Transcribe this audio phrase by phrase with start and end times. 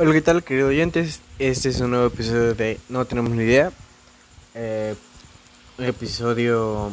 [0.00, 1.20] Hola, ¿qué tal, queridos oyentes?
[1.40, 3.72] Este es un nuevo episodio de No Tenemos ni idea.
[4.54, 4.94] Eh,
[5.76, 6.92] un episodio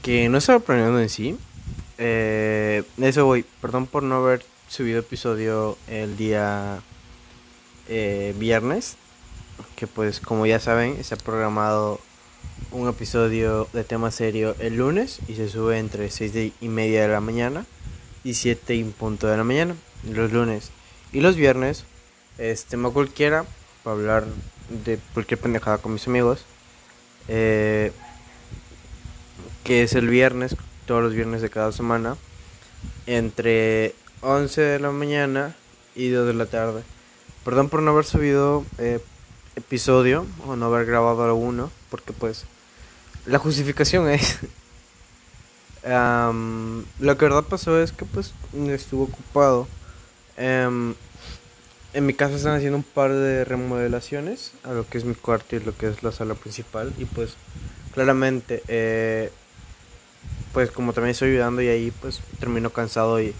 [0.00, 1.36] que no estaba planeando en sí.
[1.98, 3.44] Eh, eso voy.
[3.60, 6.78] Perdón por no haber subido episodio el día
[7.88, 8.96] eh, viernes.
[9.74, 11.98] Que pues, como ya saben, está programado
[12.70, 17.08] un episodio de tema serio el lunes y se sube entre 6 y media de
[17.08, 17.66] la mañana
[18.22, 19.74] y 7 y punto de la mañana
[20.12, 20.70] los lunes
[21.12, 21.84] y los viernes
[22.38, 23.44] este tema cualquiera
[23.82, 24.24] para hablar
[24.84, 26.44] de cualquier pendejada con mis amigos
[27.28, 27.92] eh,
[29.64, 30.56] que es el viernes
[30.86, 32.16] todos los viernes de cada semana
[33.06, 35.54] entre 11 de la mañana
[35.94, 36.82] y 2 de la tarde.
[37.44, 39.00] Perdón por no haber subido eh,
[39.56, 42.44] episodio o no haber grabado alguno porque pues
[43.24, 44.38] la justificación es
[45.84, 48.34] lo que verdad pasó es que pues
[48.68, 49.68] estuvo ocupado
[50.36, 50.94] em,
[51.94, 55.56] en mi casa están haciendo un par de remodelaciones a lo que es mi cuarto
[55.56, 56.92] y lo que es la sala principal.
[56.98, 57.36] Y pues
[57.94, 59.30] claramente eh,
[60.52, 63.34] pues como también estoy ayudando y ahí pues termino cansado y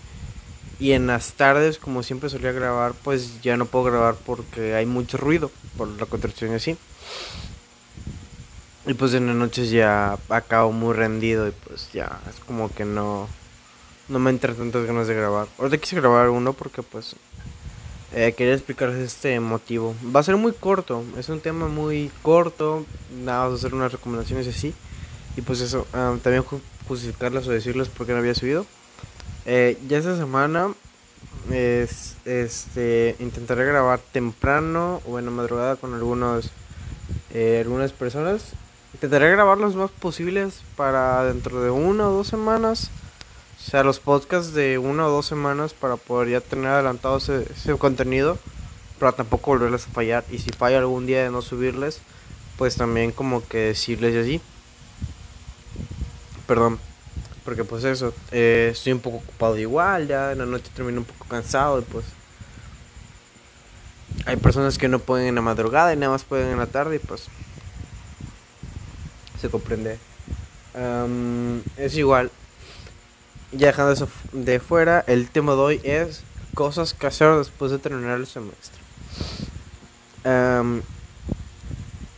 [0.79, 4.87] y en las tardes como siempre solía grabar pues ya no puedo grabar porque hay
[4.87, 6.77] mucho ruido por la construcción así.
[8.87, 12.85] Y pues en las noches ya acabo muy rendido y pues ya es como que
[12.85, 13.27] no
[14.09, 17.17] no me entra tantas ganas de grabar ahorita quise grabar uno porque pues
[18.13, 19.95] eh, quería explicarles este motivo.
[20.15, 22.87] Va a ser muy corto, es un tema muy corto,
[23.23, 24.73] nada, más hacer unas recomendaciones así.
[25.37, 26.45] Y pues eso, ah, también
[26.89, 28.65] justificarlas o decirles por qué no había subido.
[29.45, 30.73] Eh, ya esta semana
[31.51, 36.51] es, este, intentaré grabar temprano o en la madrugada con algunos,
[37.35, 38.53] eh, algunas personas.
[38.95, 42.91] Intentaré grabar los más posibles para dentro de una o dos semanas
[43.69, 48.39] sea, los podcasts de una o dos semanas para poder ya tener adelantado ese, contenido,
[49.01, 50.25] pero tampoco volverles a fallar.
[50.31, 52.01] Y si falla algún día de no subirles,
[52.59, 54.41] pues también como que decirles así.
[56.47, 56.79] Perdón,
[57.45, 61.05] porque pues eso, eh, estoy un poco ocupado igual, ya en la noche termino un
[61.05, 62.05] poco cansado y pues...
[64.27, 66.97] Hay personas que no pueden en la madrugada y nada más pueden en la tarde
[66.97, 67.27] y pues...
[69.41, 69.99] Se comprende.
[71.77, 72.31] es igual,
[73.57, 76.23] ya dejando eso de fuera, el tema de hoy es
[76.55, 78.81] cosas que hacer después de terminar el semestre.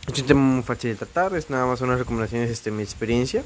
[0.07, 3.43] es un tema muy fácil de tratar, es nada más unas recomendaciones este, mi experiencia.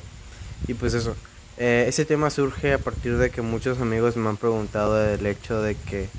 [0.68, 1.16] Y pues eso,
[1.58, 5.62] eh, ese tema surge a partir de que muchos amigos me han preguntado del hecho
[5.62, 6.10] de que,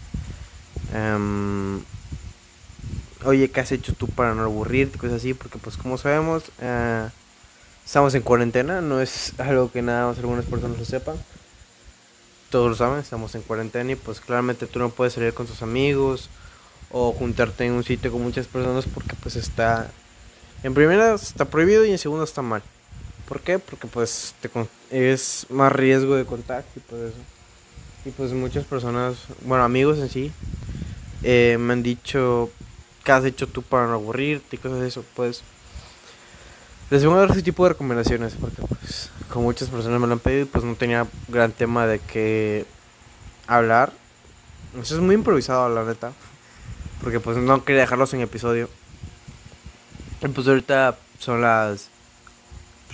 [3.25, 4.99] oye, ¿qué has hecho tú para no aburrirte?
[4.99, 7.09] Cosas así, porque pues como sabemos, uh,
[7.85, 11.17] estamos en cuarentena, no es algo que nada más algunas personas lo sepan
[12.55, 15.61] todos lo saben, estamos en cuarentena y pues claramente tú no puedes salir con tus
[15.61, 16.31] amigos
[16.93, 19.91] o juntarte en un sitio con muchas personas porque pues está
[20.63, 22.63] en primera está prohibido y en segunda está mal.
[23.27, 23.59] ¿Por qué?
[23.59, 24.49] Porque pues te,
[24.93, 27.19] es más riesgo de contagio y pues eso.
[28.05, 30.31] Y pues muchas personas, bueno amigos en sí,
[31.25, 32.53] eh, me han dicho
[33.03, 35.05] qué has hecho tú para no aburrirte y cosas de eso.
[35.17, 35.43] Pues
[36.89, 40.13] les voy a dar ese tipo de recomendaciones porque pues con muchas personas me lo
[40.13, 42.67] han pedido pues no tenía gran tema de qué
[43.49, 43.93] hablar.
[44.81, 46.13] Eso es muy improvisado la neta.
[47.03, 48.71] Porque pues no quería dejarlos en episodio.
[50.23, 51.89] Y pues ahorita son las...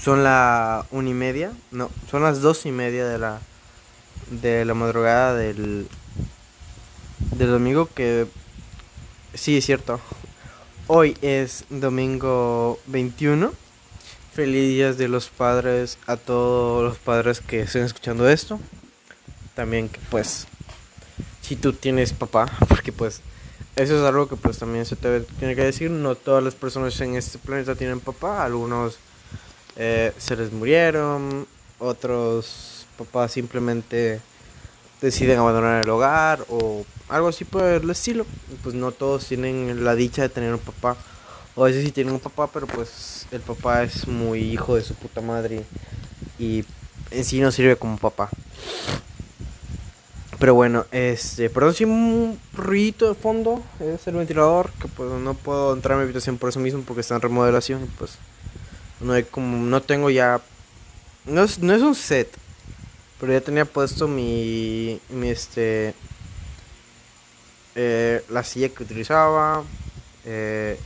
[0.02, 1.52] Son la una y media.
[1.72, 3.38] No, son las dos y media de la...
[4.30, 5.88] De la madrugada del...
[7.32, 8.26] Del domingo que...
[9.34, 10.00] Sí, es cierto.
[10.86, 13.52] Hoy es domingo 21
[14.40, 18.58] Feliz días de los padres a todos los padres que estén escuchando esto.
[19.54, 20.46] También que pues
[21.42, 23.20] si tú tienes papá, porque pues
[23.76, 26.98] eso es algo que pues también se te tiene que decir, no todas las personas
[27.02, 28.96] en este planeta tienen papá, algunos
[29.76, 31.46] eh, se les murieron,
[31.78, 34.22] otros papás simplemente
[35.02, 38.24] deciden abandonar el hogar o algo así por el estilo.
[38.62, 40.96] Pues no todos tienen la dicha de tener un papá.
[41.60, 44.82] O a veces sí tienen un papá, pero pues el papá es muy hijo de
[44.82, 45.62] su puta madre
[46.38, 46.64] y
[47.10, 48.30] en sí no sirve como papá.
[50.38, 55.34] Pero bueno, este, perdón si un ruidito de fondo es el ventilador, que pues no
[55.34, 58.12] puedo entrar a mi habitación por eso mismo porque está en remodelación, pues
[59.00, 60.40] no hay como no tengo ya
[61.26, 62.30] no es, no es un set,
[63.20, 65.92] pero ya tenía puesto mi mi este
[67.74, 69.62] eh, la silla que utilizaba
[70.24, 70.80] eh,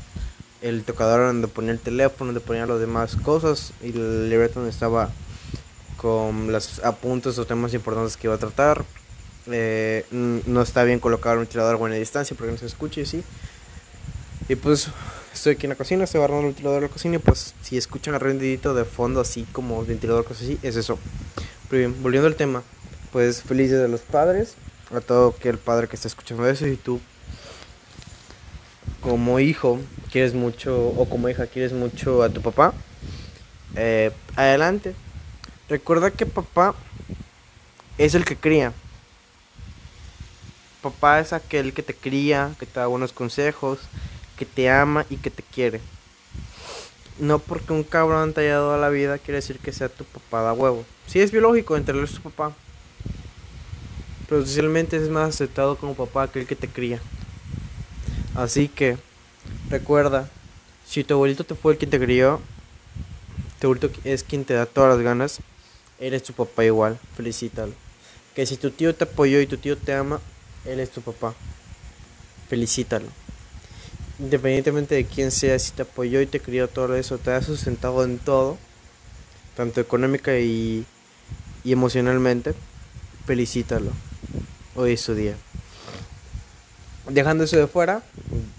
[0.65, 4.71] el tocador donde ponía el teléfono, donde ponía las demás cosas y el libreta donde
[4.71, 5.11] estaba
[5.99, 8.83] con los apuntes o temas importantes que iba a tratar.
[9.47, 13.23] Eh, no está bien colocar un ventilador a buena distancia porque no se escuche, sí.
[14.49, 14.89] Y pues
[15.35, 17.77] estoy aquí en la cocina, estoy agarrando el ventilador de la cocina y pues si
[17.77, 20.99] escuchan rendidito de fondo así como ventilador, cosas así, es eso.
[21.69, 22.63] Pero bien, volviendo al tema,
[23.13, 24.55] pues felices de los padres,
[24.95, 27.03] a todo que el padre que está escuchando eso y tú
[29.05, 29.79] como hijo
[30.11, 32.73] quieres mucho o como hija quieres mucho a tu papá,
[33.77, 34.95] eh, adelante.
[35.69, 36.75] Recuerda que papá
[37.99, 38.73] es el que cría.
[40.81, 43.79] Papá es aquel que te cría, que te da buenos consejos,
[44.39, 45.81] que te ama y que te quiere.
[47.19, 50.43] No porque un cabrón te haya dado la vida quiere decir que sea tu papá
[50.43, 50.85] da huevo.
[51.07, 52.55] Sí es biológico entenderlo es tu papá.
[54.29, 57.01] Pero socialmente es más aceptado como papá aquel que te cría.
[58.35, 58.97] Así que
[59.71, 60.29] recuerda,
[60.87, 62.41] si tu abuelito te fue el que te crió,
[63.61, 65.41] tu abuelito es quien te da todas las ganas,
[65.99, 67.73] eres tu papá igual, felicítalo.
[68.35, 70.21] Que si tu tío te apoyó y tu tío te ama,
[70.65, 71.35] él es tu papá.
[72.49, 73.07] Felicítalo
[74.19, 78.05] independientemente de quién sea, si te apoyó y te crió todo eso, te ha sustentado
[78.05, 78.59] en todo,
[79.57, 80.85] tanto económica y,
[81.65, 82.55] y emocionalmente,
[83.27, 83.91] felicítalo.
[84.77, 85.37] Hoy es su día.
[87.09, 88.03] Dejando eso de fuera,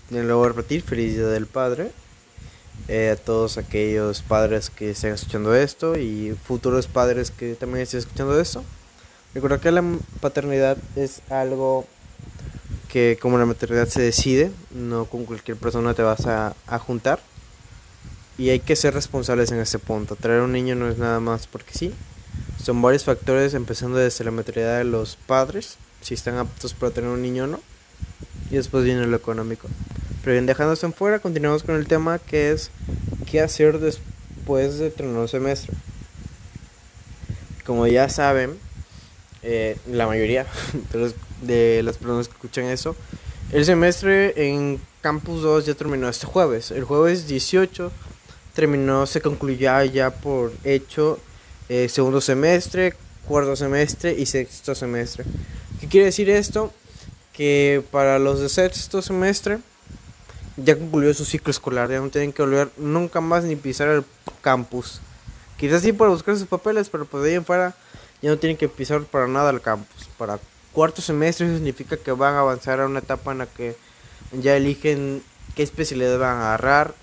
[0.10, 1.92] de nuevo repetir, felicidad del padre.
[2.88, 8.02] Eh, a todos aquellos padres que estén escuchando esto y futuros padres que también estén
[8.02, 8.64] escuchando esto.
[9.34, 9.84] Recuerda que la
[10.22, 11.88] paternidad es algo
[12.88, 17.20] que como la maternidad se decide, no con cualquier persona te vas a, juntar.
[18.38, 20.16] Y hay que ser responsables en ese punto.
[20.16, 21.94] Traer un niño no es nada más porque sí.
[22.64, 27.10] Son varios factores, empezando desde la maternidad de los padres, si están aptos para tener
[27.10, 27.60] un niño o no.
[28.56, 29.68] Y después viene lo económico.
[30.24, 32.72] Pero bien, dejándose en fuera, continuamos con el tema que es
[33.30, 35.74] qué hacer después de terminar un semestre.
[37.66, 38.58] Como ya saben,
[39.44, 40.46] eh, la mayoría
[40.94, 42.96] de los de las personas que escuchan eso.
[43.52, 46.72] El semestre en Campus 2 ya terminó este jueves.
[46.72, 47.92] El jueves 18
[48.54, 51.20] terminó, se concluyó ya por hecho
[51.68, 52.94] eh, segundo semestre,
[53.28, 55.26] cuarto semestre y sexto semestre.
[55.82, 56.72] ¿Qué quiere decir esto?
[57.36, 59.60] Que para los de sexto semestre
[60.58, 64.06] ya concluyó su ciclo escolar, ya no tienen que volver nunca más ni pisar el
[64.42, 65.02] campus.
[65.58, 67.76] Quizás sí para buscar sus papeles, pero pues de ahí en fuera
[68.22, 70.08] ya no tienen que pisar para nada el campus.
[70.18, 70.40] Para
[70.72, 73.76] cuarto semestre significa que van a avanzar a una etapa en la que
[74.32, 75.24] ya eligen
[75.56, 76.94] qué especialidad van a agarrar,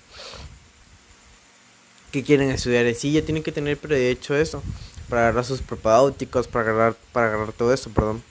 [2.11, 2.85] qué quieren estudiar.
[2.85, 4.61] Y sí, ya tienen que tener hecho eso,
[5.09, 8.23] para agarrar sus propedéuticos, para agarrar, para agarrar todo esto, perdón.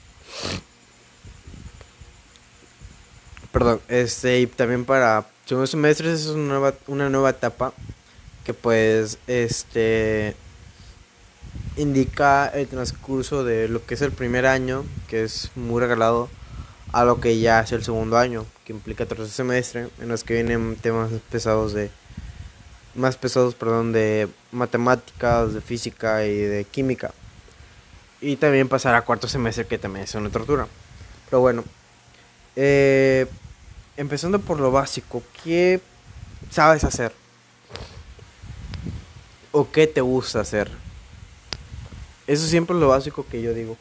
[3.53, 7.71] Perdón, este, y también para segundo semestre es una nueva, una nueva etapa
[8.43, 10.35] que pues, este,
[11.77, 16.29] indica el transcurso de lo que es el primer año, que es muy regalado,
[16.93, 20.33] a lo que ya es el segundo año, que implica tercer semestre, en los que
[20.33, 21.91] vienen temas pesados de
[22.95, 27.11] más pesados, perdón, de matemáticas, de física y de química.
[28.19, 30.67] Y también pasar a cuarto semestre, que también es una tortura.
[31.29, 31.63] Pero bueno,
[32.55, 33.27] eh,
[33.97, 35.81] empezando por lo básico, ¿qué
[36.49, 37.13] sabes hacer?
[39.51, 40.71] ¿O qué te gusta hacer?
[42.25, 43.77] Eso siempre es lo básico que yo digo.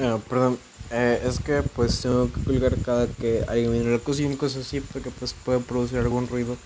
[0.00, 0.58] Ah, perdón,
[0.90, 4.36] eh, es que pues tengo que colgar cada que alguien viene a la cocina y
[4.36, 6.56] cosas así porque pues puede producir algún ruido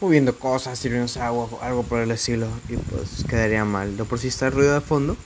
[0.00, 3.96] moviendo cosas, sirviendo agua o algo por el estilo y pues quedaría mal.
[3.96, 5.16] No por si está el ruido de fondo,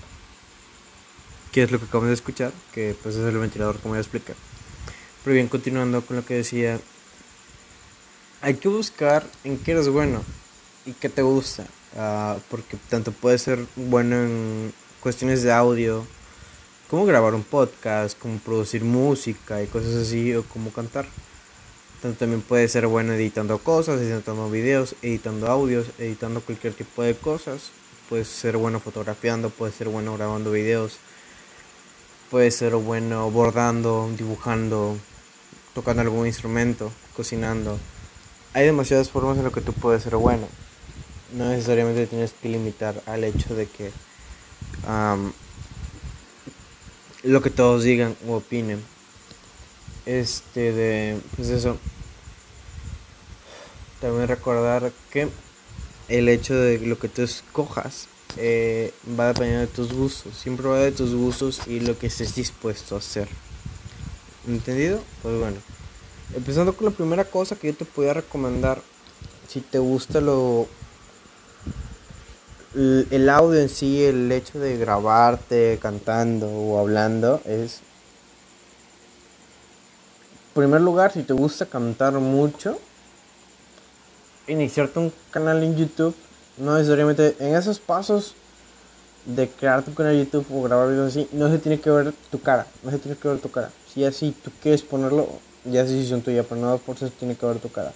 [1.53, 4.35] que es lo que acabamos de escuchar, que pues es el ventilador como ya expliqué.
[5.25, 6.81] Pero bien, continuando con lo que decía,
[8.41, 10.23] hay que buscar en qué eres bueno
[10.85, 11.67] y qué te gusta.
[11.97, 16.05] Ah, porque tanto puede ser bueno en cuestiones de audio,
[16.91, 21.07] como grabar un podcast, como producir música y cosas así, o como cantar.
[22.01, 27.15] Tanto también puede ser bueno editando cosas, editando videos, editando audios, editando cualquier tipo de
[27.15, 27.71] cosas.
[28.09, 30.99] Puede ser bueno fotografiando, puede ser bueno grabando videos,
[32.31, 34.97] puede ser bueno bordando, dibujando,
[35.75, 37.79] tocando algún instrumento, cocinando.
[38.55, 40.47] Hay demasiadas formas en lo que tú puedes ser bueno
[41.33, 43.91] no necesariamente tienes que limitar al hecho de que
[47.23, 48.83] lo que todos digan o opinen.
[50.05, 51.79] Este de pues eso.
[54.01, 55.29] También recordar que
[56.09, 60.37] el hecho de lo que tú escojas eh, va a depender de tus gustos.
[60.37, 63.29] Siempre va de tus gustos y lo que estés dispuesto a hacer.
[64.47, 65.01] ¿Entendido?
[65.23, 65.57] Pues bueno.
[66.35, 68.81] Empezando con la primera cosa que yo te podía recomendar.
[69.49, 70.67] Si te gusta lo
[72.75, 77.81] el audio en sí, el hecho de grabarte cantando o hablando es...
[80.55, 82.79] En primer lugar, si te gusta cantar mucho,
[84.47, 86.15] iniciarte un canal en YouTube,
[86.59, 88.35] no necesariamente en esos pasos
[89.25, 92.13] de crear tu canal de YouTube o grabar videos así, no se tiene que ver
[92.31, 93.71] tu cara, no se tiene que ver tu cara.
[93.93, 95.29] Si así tú quieres ponerlo,
[95.65, 97.93] ya es decisión tuya, pero no por eso tiene que ver tu cara.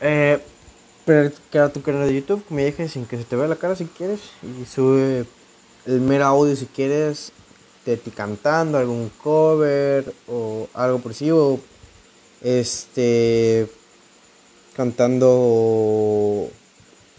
[0.00, 0.40] Eh,
[1.04, 3.76] pero crea tu canal de YouTube, como dije, sin que se te vea la cara
[3.76, 4.20] si quieres.
[4.42, 5.24] Y sube
[5.86, 7.32] el mero audio si quieres,
[7.84, 11.30] de ti cantando, algún cover o algo por sí.
[11.30, 11.60] O
[12.42, 13.68] este.
[14.74, 16.50] cantando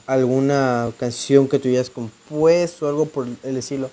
[0.05, 3.89] alguna canción que tú hayas compuesto, algo por el estilo.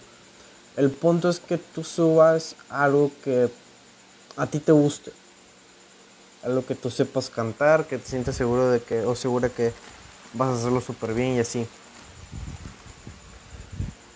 [0.77, 3.49] El punto es que tú subas algo que
[4.37, 5.13] a ti te guste.
[6.43, 9.73] Algo que tú sepas cantar, que te sientas seguro de que, o segura que
[10.33, 11.67] vas a hacerlo súper bien y así.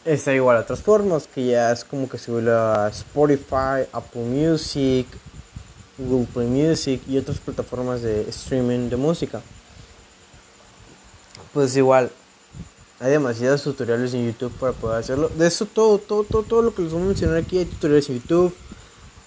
[0.04, 5.06] Está igual a otras formas, que ya es como que subirlo a Spotify, Apple Music,
[5.96, 9.40] Google Play Music y otras plataformas de streaming de música.
[11.52, 12.10] Pues igual,
[13.00, 15.28] hay demasiados tutoriales en YouTube para poder hacerlo.
[15.28, 18.08] De eso todo, todo, todo, todo lo que les voy a mencionar aquí, hay tutoriales
[18.08, 18.54] en YouTube.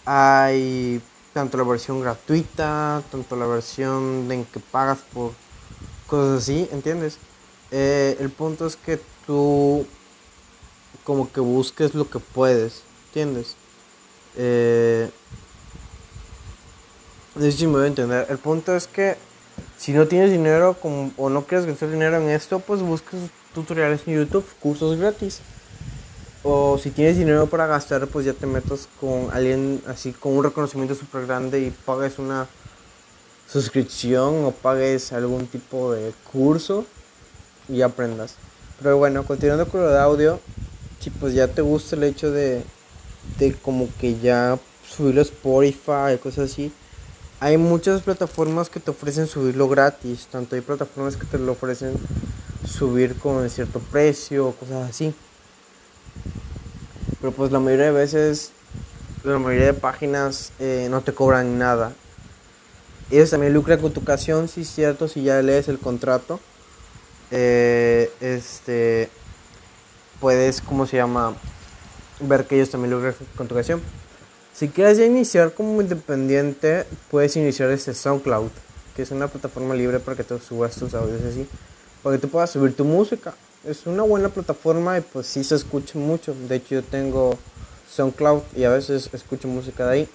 [0.06, 1.02] Hay
[1.34, 5.32] tanto la versión gratuita, tanto la versión en que pagas por
[6.08, 7.18] cosas así, ¿entiendes?
[7.72, 9.86] Eh, el punto es que tú
[11.06, 13.56] como que busques lo que puedes, ¿entiendes?
[14.36, 15.10] Eh,
[17.36, 18.28] no sé si me voy a entender.
[18.30, 19.16] El punto es que
[19.78, 23.20] si no tienes dinero como, o no quieres gastar dinero en esto, pues busques
[23.54, 25.40] tutoriales en YouTube, cursos gratis.
[26.44, 30.44] O si tienes dinero para gastar, pues ya te metas con alguien así con un
[30.44, 32.48] reconocimiento súper grande y pagues una
[33.48, 36.86] suscripción o pagues algún tipo de curso
[37.70, 38.36] y aprendas.
[38.82, 40.40] Pero bueno, continuando con lo de audio,
[41.00, 42.64] si pues ya te gusta el hecho de,
[43.38, 44.58] de como que ya
[44.90, 46.72] subirlo a Spotify, cosas así,
[47.40, 51.94] hay muchas plataformas que te ofrecen subirlo gratis, tanto hay plataformas que te lo ofrecen
[52.66, 55.14] subir con cierto precio o cosas así.
[57.20, 58.52] Pero pues la mayoría de veces,
[59.24, 61.94] la mayoría de páginas eh, no te cobran nada.
[63.12, 66.40] Ellos también lucran con tu canción, si es cierto, si ya lees el contrato.
[67.30, 69.10] Eh, este,
[70.20, 71.36] puedes, ¿cómo se llama?
[72.22, 73.82] Ver que ellos también lucran con tu canción.
[74.54, 78.52] Si quieres ya iniciar como independiente, puedes iniciar este SoundCloud,
[78.96, 81.48] que es una plataforma libre para que te subas tus audios así,
[82.04, 83.34] para que tú puedas subir tu música.
[83.64, 86.34] Es una buena plataforma y pues sí se escucha mucho.
[86.48, 87.38] De hecho yo tengo
[87.92, 90.10] SoundCloud y a veces escucho música de ahí.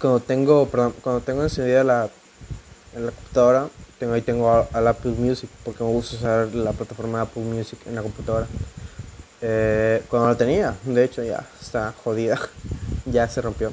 [0.00, 2.10] Cuando tengo, perdón, cuando tengo encendida la,
[2.94, 7.18] en la computadora, tengo, ahí tengo al Apple Music, porque me gusta usar la plataforma
[7.18, 8.46] de Apple Music en la computadora.
[9.40, 12.38] Eh, cuando la tenía, de hecho ya está jodida,
[13.06, 13.70] ya se rompió.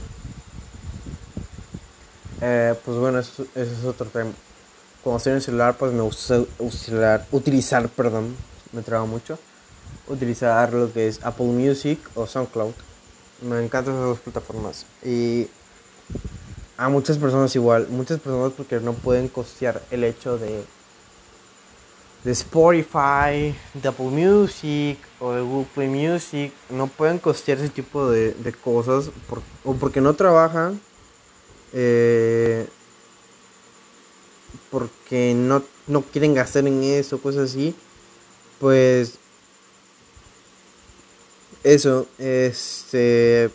[2.42, 4.32] Eh, pues bueno, eso, es otro tema.
[5.04, 8.36] Cuando estoy en el celular, pues me gusta utilizar, utilizar perdón,
[8.72, 9.38] me traba mucho,
[10.08, 12.74] utilizar lo que es Apple Music o SoundCloud.
[13.42, 14.86] Me encantan esas dos plataformas.
[15.04, 15.48] Y
[16.78, 20.64] a muchas personas igual, muchas personas porque no pueden costear el hecho de
[22.24, 28.10] de Spotify, de Apple Music o de Google Play Music no pueden costear ese tipo
[28.10, 28.34] de,
[28.64, 29.10] cosas
[29.64, 30.80] o porque no trabajan,
[31.74, 32.68] eh,
[34.74, 37.76] porque no, no quieren gastar en eso, cosas así,
[38.60, 39.20] pues
[41.64, 43.52] eso, este,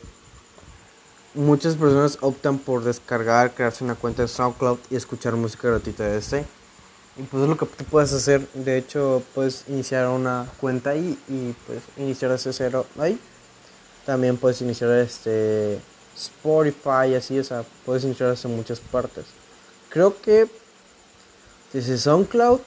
[1.35, 6.19] muchas personas optan por descargar, crearse una cuenta de SoundCloud y escuchar música gratuita de
[6.19, 6.45] este.
[7.17, 8.47] Y pues es lo que tú puedes hacer.
[8.55, 13.19] De hecho, puedes iniciar una cuenta ahí y pues iniciar ese cero ahí.
[14.07, 15.81] También puedes iniciar este
[16.17, 19.25] Spotify así, o sea, puedes iniciar en muchas partes.
[19.91, 20.49] Creo que
[21.73, 22.61] desde SoundCloud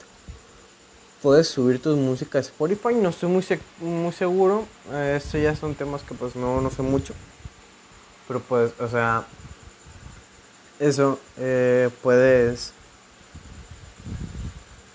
[1.21, 2.95] puedes subir tus músicas a Spotify.
[2.95, 3.45] No estoy muy,
[3.79, 4.65] muy seguro.
[4.91, 7.13] Eh, esto ya son temas que pues no, no sé mucho.
[8.27, 9.25] Pero pues, o sea,
[10.79, 12.73] eso, eh, puedes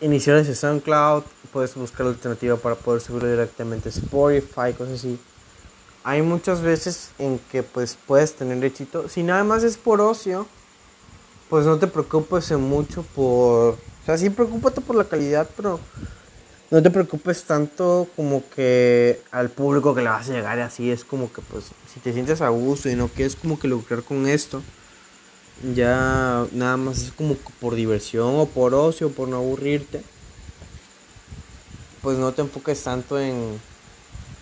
[0.00, 5.18] iniciar ese SoundCloud, puedes buscar la alternativa para poder subirlo directamente a Spotify, cosas así.
[6.02, 9.08] Hay muchas veces en que pues puedes tener éxito.
[9.08, 10.46] Si nada más es por ocio,
[11.48, 13.76] pues no te preocupes mucho por...
[14.06, 15.80] O sea, sí preocúpate por la calidad, pero
[16.70, 20.92] no te preocupes tanto como que al público que le vas a llegar así.
[20.92, 24.02] Es como que pues si te sientes a gusto y no quieres como que lucrar
[24.02, 24.62] con esto
[25.74, 30.02] ya nada más es como por diversión o por ocio, por no aburrirte,
[32.02, 33.58] pues no te enfoques tanto en,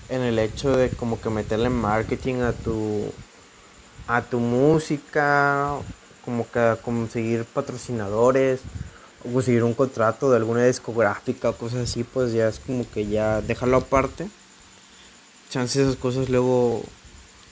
[0.09, 3.13] en el hecho de como que meterle marketing a tu
[4.07, 5.77] a tu música,
[6.25, 8.61] como que conseguir patrocinadores
[9.33, 13.41] conseguir un contrato de alguna discográfica o cosas así, pues ya es como que ya
[13.41, 14.29] déjalo aparte.
[15.51, 16.83] Chances esas cosas luego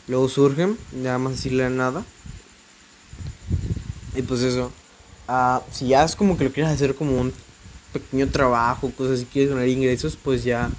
[0.09, 2.05] luego surgen, nada más decirle nada.
[4.15, 4.73] Y pues eso.
[5.29, 7.33] Ah, si ya es como que lo quieres hacer como un
[7.93, 10.71] pequeño trabajo, cosas así, quieres ganar ingresos, pues ya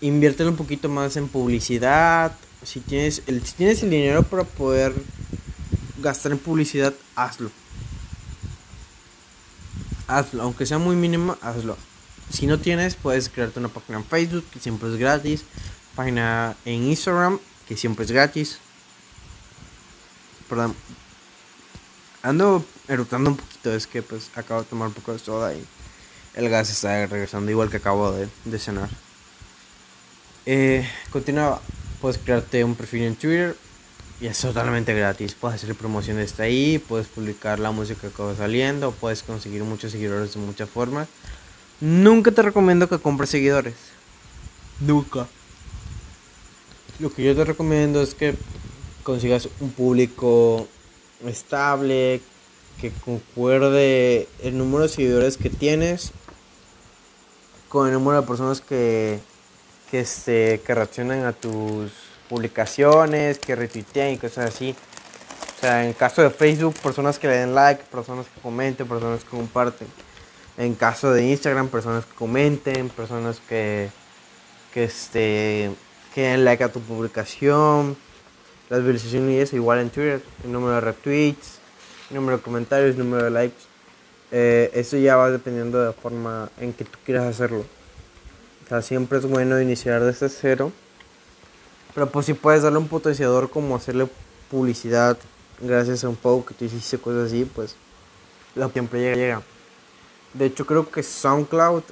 [0.00, 2.32] inviértelo un poquito más en publicidad.
[2.62, 4.94] Si tienes el, si tienes el dinero para poder
[6.00, 7.50] gastar en publicidad, hazlo.
[10.06, 11.76] Hazlo, aunque sea muy mínimo, hazlo.
[12.30, 15.44] Si no tienes, puedes crearte una página en Facebook, que siempre es gratis.
[15.94, 18.58] Página en Instagram, que siempre es gratis.
[20.48, 20.74] Perdón.
[22.22, 25.64] Ando erutando un poquito, es que pues acabo de tomar un poco de soda y
[26.34, 28.88] el gas está regresando igual que acabo de, de cenar.
[30.46, 31.60] Eh, continúa,
[32.00, 33.56] puedes crearte un perfil en Twitter
[34.20, 35.34] y es totalmente gratis.
[35.34, 39.92] Puedes hacer promociones de ahí, puedes publicar la música que va saliendo, puedes conseguir muchos
[39.92, 41.08] seguidores de muchas formas.
[41.80, 43.74] Nunca te recomiendo que compres seguidores.
[44.80, 45.26] Nunca.
[46.98, 48.34] Lo que yo te recomiendo es que
[49.02, 50.68] consigas un público
[51.26, 52.20] estable,
[52.80, 56.12] que concuerde el número de seguidores que tienes
[57.68, 59.18] con el número de personas que,
[59.90, 61.90] que, este, que reaccionan a tus
[62.28, 64.74] publicaciones, que retuitean y cosas así.
[65.56, 69.24] O sea, en caso de Facebook, personas que le den like, personas que comenten, personas
[69.24, 69.88] que comparten.
[70.56, 73.88] En caso de Instagram, personas que comenten, personas que,
[74.72, 75.70] que, este,
[76.14, 77.96] que den like a tu publicación.
[78.68, 81.58] Las visualizaciones y eso, igual en Twitter, el número de retweets,
[82.10, 83.62] el número de comentarios, el número de likes.
[84.32, 87.64] Eh, eso ya va dependiendo de la forma en que tú quieras hacerlo.
[88.64, 90.72] O sea, siempre es bueno iniciar desde cero.
[91.94, 94.08] Pero pues si puedes darle un potenciador como hacerle
[94.50, 95.16] publicidad
[95.60, 97.76] gracias a un poco que tú hiciste cosas así, pues
[98.54, 99.42] lo siempre llega, llega.
[100.32, 101.84] De hecho creo que SoundCloud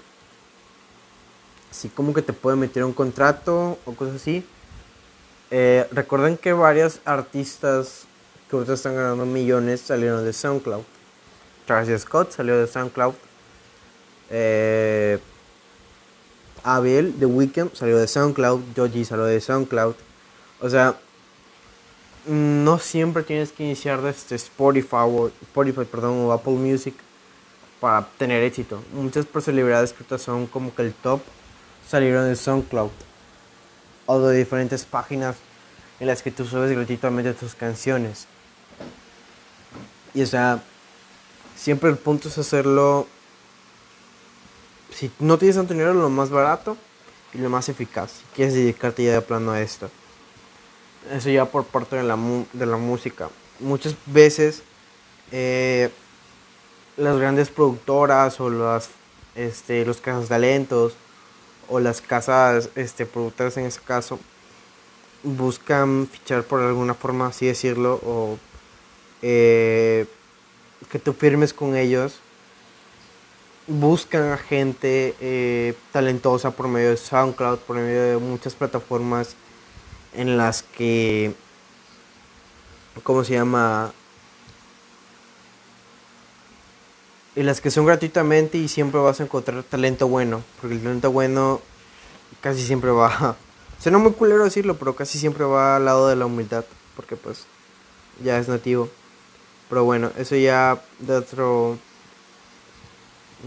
[1.73, 4.45] así como que te puede meter un contrato o cosas así.
[5.51, 8.05] Eh, recuerden que varios artistas
[8.49, 10.83] que ahorita están ganando millones salieron de SoundCloud.
[11.67, 13.15] Travis Scott salió de SoundCloud.
[14.31, 15.19] Eh,
[16.65, 18.61] Abel The Weeknd salió de SoundCloud.
[18.77, 19.95] Joji salió de SoundCloud.
[20.61, 20.97] O sea,
[22.27, 26.95] no siempre tienes que iniciar desde Spotify o, Spotify, o Apple Music
[27.81, 28.83] para tener éxito.
[28.93, 31.21] Muchas celebridades que son como que el top
[31.89, 32.91] salieron de SoundCloud
[34.07, 35.37] o de diferentes páginas
[35.99, 38.27] en las que tú subes gratuitamente tus canciones.
[40.15, 40.63] Y o sea,
[41.57, 43.07] siempre el punto es hacerlo.
[44.95, 46.77] Si no tienes tanto dinero, lo más barato
[47.33, 48.11] y lo más eficaz.
[48.11, 49.91] Si quieres dedicarte ya de plano a esto.
[51.11, 52.19] Eso ya por parte de la,
[52.53, 53.29] de la música.
[53.59, 54.63] Muchas veces
[55.31, 55.91] eh,
[56.97, 58.91] las grandes productoras o las,
[59.35, 60.95] este, los casas talentos
[61.69, 64.19] o las casas este, productoras en ese caso
[65.23, 68.39] buscan fichar por alguna forma, así decirlo, o
[69.23, 70.07] eh,
[70.91, 72.19] que tú firmes con ellos,
[73.67, 79.37] buscan a gente eh, talentosa por medio de SoundCloud, por medio de muchas plataformas
[80.15, 81.35] en las que,
[83.03, 83.93] ¿cómo se llama?
[87.35, 91.11] En las que son gratuitamente y siempre vas a encontrar talento bueno, porque el talento
[91.11, 91.61] bueno
[92.41, 93.37] casi siempre va,
[93.79, 96.65] suena muy culero decirlo, pero casi siempre va al lado de la humildad,
[96.97, 97.47] porque pues
[98.23, 98.89] ya es nativo.
[99.69, 101.79] Pero bueno, eso ya de otro.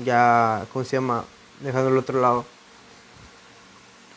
[0.04, 1.24] Ya, ¿cómo se llama?
[1.62, 2.46] Dejando el otro lado.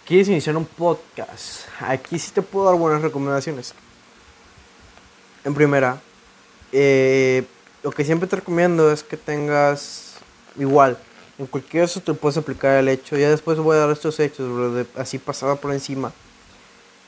[0.05, 1.69] ¿Quieres iniciar un podcast?
[1.81, 3.75] Aquí sí te puedo dar buenas recomendaciones.
[5.45, 6.01] En primera,
[6.73, 7.45] eh,
[7.85, 10.17] lo que siempre te recomiendo es que tengas
[10.59, 10.99] igual.
[11.39, 13.17] En cualquier caso te puedes aplicar el hecho.
[13.17, 16.13] Ya después voy a dar estos hechos, así pasaba por encima.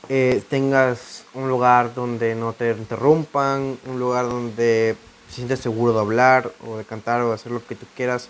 [0.07, 4.95] Eh, tengas un lugar donde no te interrumpan, un lugar donde
[5.27, 8.29] te sientas seguro de hablar o de cantar o de hacer lo que tú quieras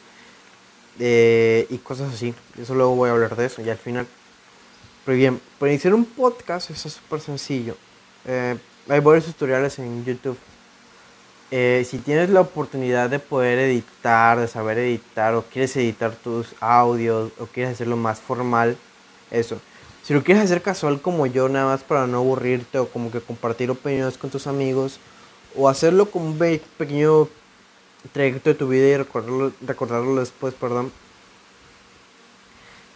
[0.99, 2.34] eh, y cosas así.
[2.60, 4.08] Eso luego voy a hablar de eso ya al final.
[5.06, 7.75] Pero bien, para iniciar un podcast es súper sencillo.
[8.25, 10.38] Eh, hay varios tutoriales en YouTube.
[11.49, 17.32] si tienes la oportunidad de poder editar, de saber editar, o quieres editar tus audios,
[17.39, 18.77] o quieres hacerlo más formal,
[19.32, 19.60] eso
[20.04, 23.21] si lo quieres hacer casual como yo, nada más para no aburrirte o como que
[23.21, 24.99] compartir opiniones con tus amigos
[25.56, 26.38] o hacerlo como un
[26.77, 27.27] pequeño
[28.10, 30.92] trayecto de tu vida y recordarlo, recordarlo después, perdón.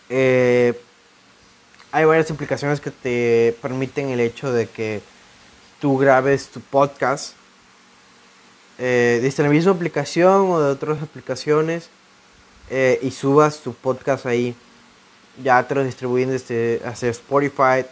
[0.09, 0.79] Eh,
[1.91, 5.01] hay varias aplicaciones que te permiten el hecho de que
[5.79, 7.33] tú grabes tu podcast
[8.77, 11.89] eh, desde la misma aplicación o de otras aplicaciones
[12.69, 14.55] eh, y subas tu podcast ahí.
[15.41, 17.85] Ya te lo distribuyen desde Spotify,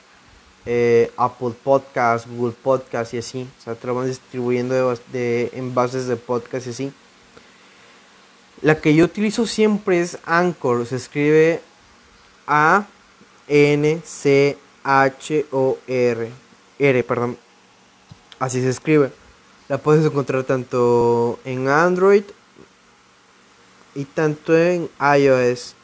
[0.66, 3.48] eh, Apple Podcast, Google Podcast y así.
[3.60, 6.94] O sea, te lo van distribuyendo de, en bases de podcast y así.
[8.64, 10.86] La que yo utilizo siempre es Anchor.
[10.88, 11.62] Se escribe
[12.48, 12.88] A
[13.50, 16.32] N C H O R.
[16.80, 17.38] R, perdón.
[18.40, 19.12] Así se escribe.
[19.68, 22.24] La puedes encontrar tanto en Android
[23.96, 25.76] y tanto en iOS.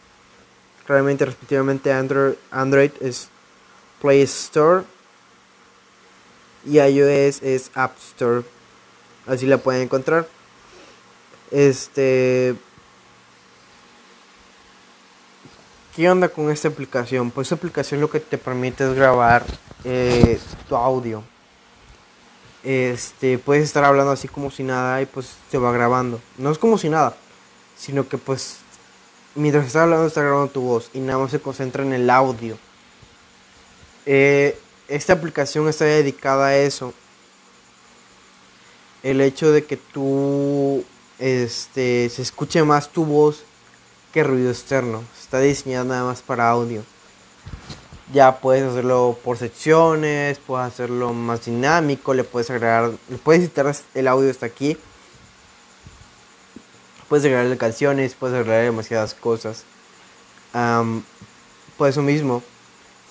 [0.86, 3.28] Claramente, respectivamente, Android, Android es
[4.02, 4.86] Play Store
[6.66, 8.44] y iOS es App Store.
[9.28, 10.30] Así la pueden encontrar.
[11.52, 12.56] Este.
[15.96, 17.32] ¿Qué onda con esta aplicación?
[17.32, 19.44] Pues esta aplicación lo que te permite es grabar
[19.84, 21.24] eh, tu audio.
[22.64, 26.22] Este, puedes estar hablando así como si nada y pues se va grabando.
[26.38, 27.16] No es como si nada,
[27.76, 28.58] sino que pues
[29.34, 32.58] mientras estás hablando está grabando tu voz y nada más se concentra en el audio.
[34.06, 36.94] Eh, esta aplicación está dedicada a eso.
[39.02, 40.84] El hecho de que tú
[41.18, 43.44] este, se escuche más tu voz
[44.12, 45.04] que ruido externo.
[45.20, 46.84] Está diseñada nada más para audio.
[48.12, 53.72] Ya puedes hacerlo por secciones, puedes hacerlo más dinámico, le puedes agregar, le puedes editar
[53.94, 54.78] el audio hasta aquí.
[57.08, 59.64] Puedes agregarle canciones, puedes agregar demasiadas cosas.
[61.78, 62.44] por eso mismo,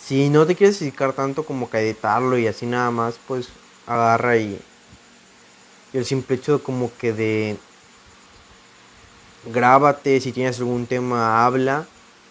[0.05, 3.49] si no te quieres dedicar tanto como que editarlo y así nada más, pues
[3.87, 4.61] agarra y,
[5.93, 7.57] y el simple hecho como que de
[9.53, 11.87] grábate, si tienes algún tema habla,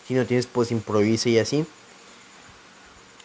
[0.08, 1.66] si no tienes pues improvisa y así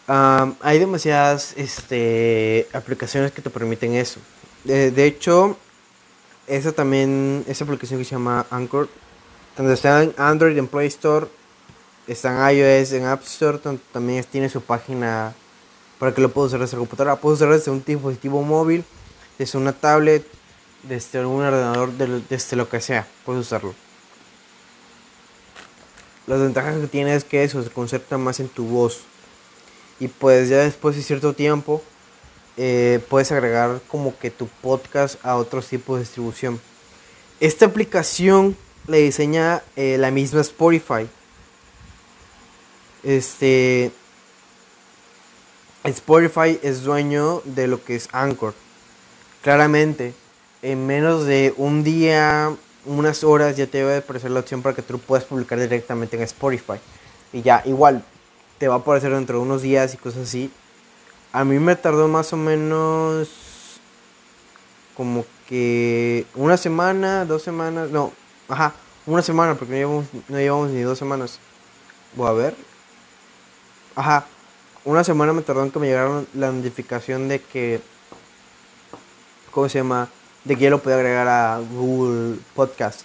[0.07, 4.19] hay demasiadas este, aplicaciones que te permiten eso.
[4.63, 5.57] De, hecho,
[6.47, 8.89] esa también, esa aplicación que se llama Anchor,
[9.57, 11.27] donde está en Android, en Play Store,
[12.07, 13.59] está en iOS, en App Store,
[13.91, 15.33] también tiene su página
[15.99, 17.15] para que lo puedas usar desde la computadora.
[17.17, 18.83] Puedes usar desde un dispositivo móvil,
[19.37, 20.25] desde una tablet,
[20.83, 23.73] desde un ordenador, desde lo que sea, puedes usarlo.
[26.27, 29.01] Las ventajas que tiene es que eso se concentra más en tu voz
[29.99, 31.81] y pues ya después de cierto tiempo
[32.55, 36.61] eh, puedes agregar como que tu podcast a otros tipos de distribución.
[37.39, 38.55] Esta aplicación
[38.87, 41.09] le diseña eh, la misma Spotify.
[43.03, 43.91] Este
[45.83, 48.53] Spotify es dueño de lo que es Anchor.
[49.41, 50.13] Claramente,
[50.63, 54.81] en menos de un día, unas horas ya te debe aparecer la opción para que
[54.81, 56.79] tú puedas publicar directamente en Spotify.
[57.33, 58.03] Y ya, igual,
[58.57, 60.49] te va a aparecer dentro de unos días y cosas así.
[61.33, 63.29] A mí me tardó más o menos
[64.95, 68.13] como que una semana, dos semanas, no,
[68.47, 68.73] ajá,
[69.05, 71.39] una semana porque no llevamos, no llevamos ni dos semanas.
[72.15, 72.55] Voy a ver.
[73.95, 74.25] Ajá,
[74.85, 77.81] una semana me tardó en que me llegara la notificación de que,
[79.51, 80.07] ¿cómo se llama?
[80.45, 83.01] De que ya lo podía agregar a Google Podcast.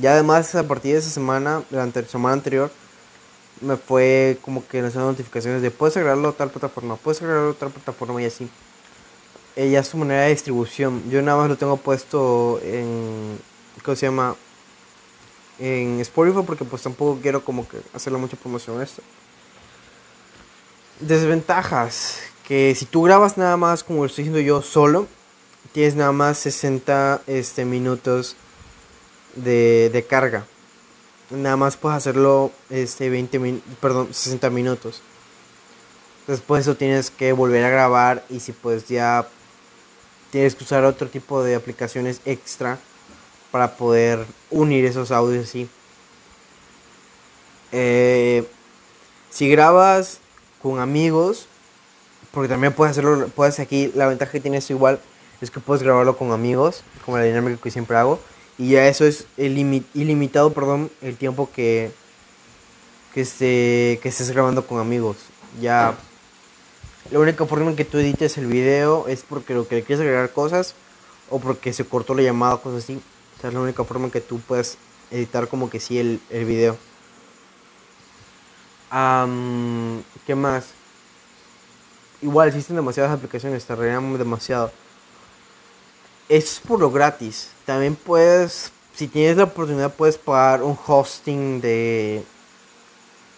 [0.00, 2.70] Ya además a partir de esa semana, la semana anterior,
[3.60, 7.54] me fue como que las notificaciones de puedes agregarlo a tal plataforma, puedes agregarlo a
[7.54, 8.48] tal plataforma y así.
[9.56, 11.02] Ella es su manera de distribución.
[11.10, 13.38] Yo nada más lo tengo puesto en.
[13.84, 14.36] ¿Cómo se llama?
[15.58, 19.02] En Spotify porque pues tampoco quiero como que hacerle mucha promoción a esto.
[21.00, 22.20] Desventajas.
[22.46, 25.06] Que si tú grabas nada más como lo estoy diciendo yo solo,
[25.72, 28.36] tienes nada más 60 este, minutos
[29.36, 30.44] de, de carga
[31.30, 35.02] nada más puedes hacerlo este 20 perdón, 60 minutos.
[36.26, 39.26] Después eso tienes que volver a grabar y si pues ya
[40.30, 42.78] tienes que usar otro tipo de aplicaciones extra
[43.50, 45.68] para poder unir esos audios así.
[47.72, 48.46] Eh,
[49.30, 50.18] si grabas
[50.62, 51.46] con amigos,
[52.32, 55.00] porque también puedes hacerlo, puedes aquí, la ventaja que tienes igual
[55.40, 58.20] es que puedes grabarlo con amigos, como la dinámica que siempre hago.
[58.58, 61.92] Y ya eso es ilimitado, perdón, el tiempo que,
[63.14, 65.16] que, esté, que estés grabando con amigos.
[65.60, 65.94] Ya
[67.10, 70.00] la única forma en que tú edites el video es porque lo que le quieres
[70.00, 70.74] agregar cosas
[71.30, 73.00] o porque se cortó la llamada cosas así.
[73.38, 74.76] O sea, es la única forma en que tú puedes
[75.10, 76.76] editar como que sí el, el video.
[80.26, 80.66] ¿Qué más?
[82.22, 84.70] Igual existen demasiadas aplicaciones, te demasiado
[86.30, 87.50] es por lo gratis.
[87.66, 92.24] También puedes, si tienes la oportunidad, puedes pagar un hosting de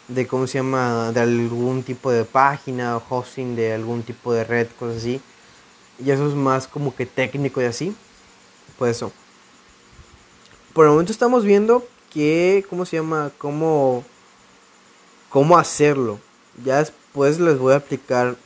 [0.09, 4.45] de cómo se llama, de algún tipo de página o hosting de algún tipo de
[4.45, 5.21] red, cosas así.
[6.05, 7.95] Y eso es más como que técnico y así.
[8.79, 9.13] Pues eso.
[10.75, 13.31] Por el momento estamos viendo que, ¿cómo se llama?
[13.39, 14.05] Cómo,
[15.31, 16.19] cómo hacerlo.
[16.63, 18.37] Ya después les voy a aplicar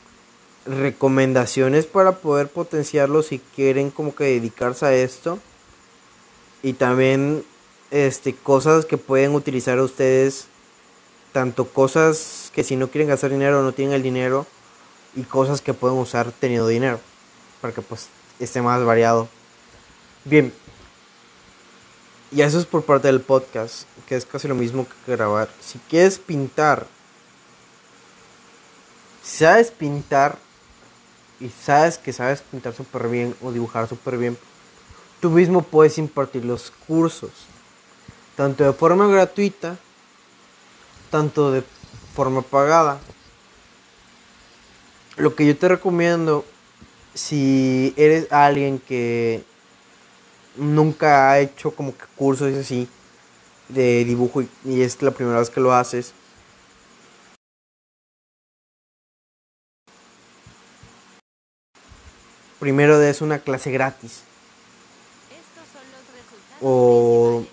[0.67, 5.39] recomendaciones para poder potenciarlo si quieren como que dedicarse a esto.
[6.63, 7.43] Y también
[7.91, 10.47] este, cosas que pueden utilizar ustedes
[11.31, 14.47] tanto cosas que si no quieren gastar dinero no tienen el dinero
[15.15, 16.99] y cosas que pueden usar teniendo dinero
[17.61, 18.07] para que pues
[18.39, 19.27] esté más variado.
[20.25, 20.53] Bien.
[22.31, 25.47] Y eso es por parte del podcast, que es casi lo mismo que grabar.
[25.61, 26.87] Si quieres pintar,
[29.23, 30.37] si sabes pintar
[31.39, 34.37] y sabes que sabes pintar súper bien o dibujar súper bien,
[35.19, 37.31] tú mismo puedes impartir los cursos,
[38.35, 39.77] tanto de forma gratuita
[41.09, 41.63] tanto de
[42.13, 42.99] forma pagada.
[45.15, 46.45] Lo que yo te recomiendo,
[47.13, 49.43] si eres alguien que
[50.55, 52.87] nunca ha hecho como que cursos así
[53.69, 56.13] de dibujo y, es la primera vez que lo haces,
[62.67, 64.23] primero des una clase gratis.
[66.59, 67.45] o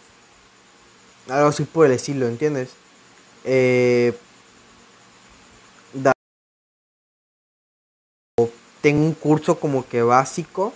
[1.29, 2.71] algo así por el estilo, ¿entiendes?
[3.45, 4.13] eh,
[8.81, 10.75] tengo un curso como que básico.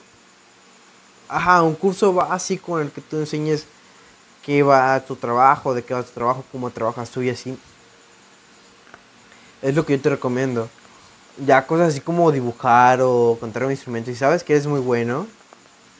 [1.27, 3.67] Ajá, un curso básico en el que tú enseñes
[4.45, 7.59] qué va tu trabajo, de qué va tu trabajo, cómo trabajas tú y así.
[9.63, 10.69] Es lo que yo te recomiendo.
[11.47, 14.11] Ya cosas así como dibujar o contar un instrumento.
[14.11, 15.27] Y sabes que eres muy bueno.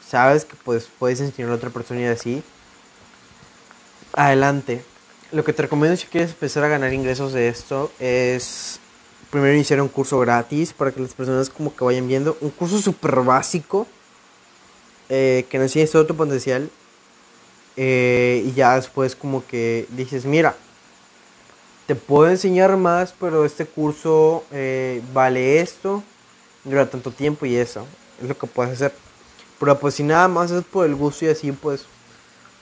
[0.07, 2.43] Sabes que pues, puedes enseñar a otra persona y así.
[4.13, 4.83] Adelante
[5.31, 8.79] lo que te recomiendo si quieres empezar a ganar ingresos de esto es
[9.29, 12.37] primero iniciar un curso gratis para que las personas como que vayan viendo.
[12.41, 13.85] Un curso súper básico
[15.07, 16.69] eh, que nos enseñes todo tu potencial.
[17.77, 20.55] Eh, y ya después como que dices, mira,
[21.89, 26.03] te puedo enseñar más, pero este curso eh, vale esto,
[26.63, 27.83] dura tanto tiempo y eso.
[28.21, 28.93] Es lo que puedes hacer.
[29.59, 31.85] Pero pues si nada más es por el gusto y así pues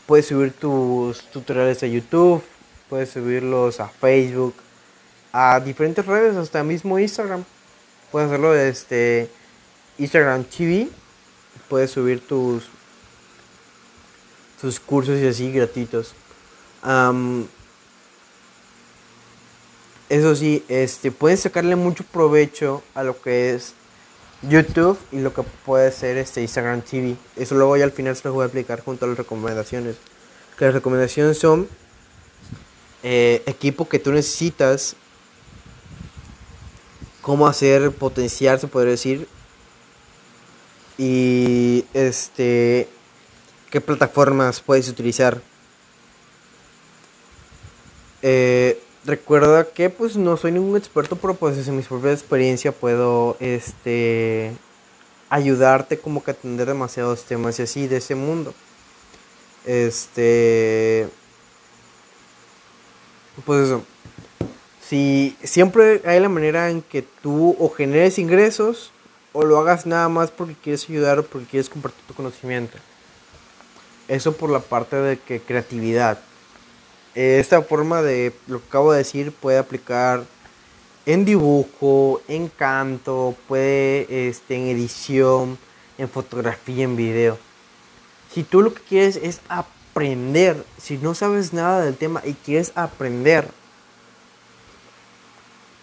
[0.05, 2.41] puedes subir tus tutoriales a YouTube
[2.89, 4.55] puedes subirlos a Facebook,
[5.33, 7.43] a diferentes redes, hasta mismo Instagram.
[8.13, 9.29] Puedes hacerlo desde
[9.97, 10.87] Instagram TV.
[11.67, 12.63] Puedes subir tus,
[14.61, 16.13] tus cursos y así gratuitos.
[20.09, 23.73] Eso sí, este, puedes sacarle mucho provecho a lo que es
[24.41, 27.15] YouTube y lo que puede ser este Instagram TV.
[27.35, 29.97] Eso luego ya al final se lo voy a aplicar junto a las recomendaciones.
[30.57, 31.67] Que las recomendaciones son
[33.03, 34.95] eh, equipo que tú necesitas,
[37.21, 39.27] cómo hacer potenciar, se podría decir,
[40.97, 42.87] y este,
[43.69, 45.41] qué plataformas puedes utilizar.
[48.21, 53.37] Eh, recuerda que pues no soy ningún experto, pero pues desde mi propia experiencia puedo
[53.39, 54.51] este
[55.29, 58.53] ayudarte como que atender demasiados temas y así de ese mundo.
[59.65, 61.07] Este
[63.45, 63.83] pues eso.
[64.81, 68.91] Si siempre hay la manera en que tú o generes ingresos
[69.33, 72.77] o lo hagas nada más porque quieres ayudar o porque quieres compartir tu conocimiento.
[74.07, 76.19] Eso por la parte de que creatividad.
[77.17, 80.23] Esta forma de lo que acabo de decir puede aplicar
[81.07, 85.57] en dibujo, en canto, puede este, en edición,
[85.97, 87.39] en fotografía, en video.
[88.31, 92.71] Si tú lo que quieres es aprender si no sabes nada del tema y quieres
[92.75, 93.49] aprender,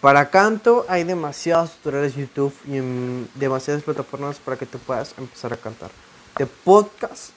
[0.00, 5.52] para canto hay demasiados tutoriales YouTube y en demasiadas plataformas para que tú puedas empezar
[5.52, 5.90] a cantar.
[6.38, 7.30] De podcast,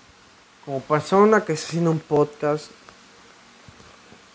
[0.64, 2.70] como persona que está haciendo un podcast,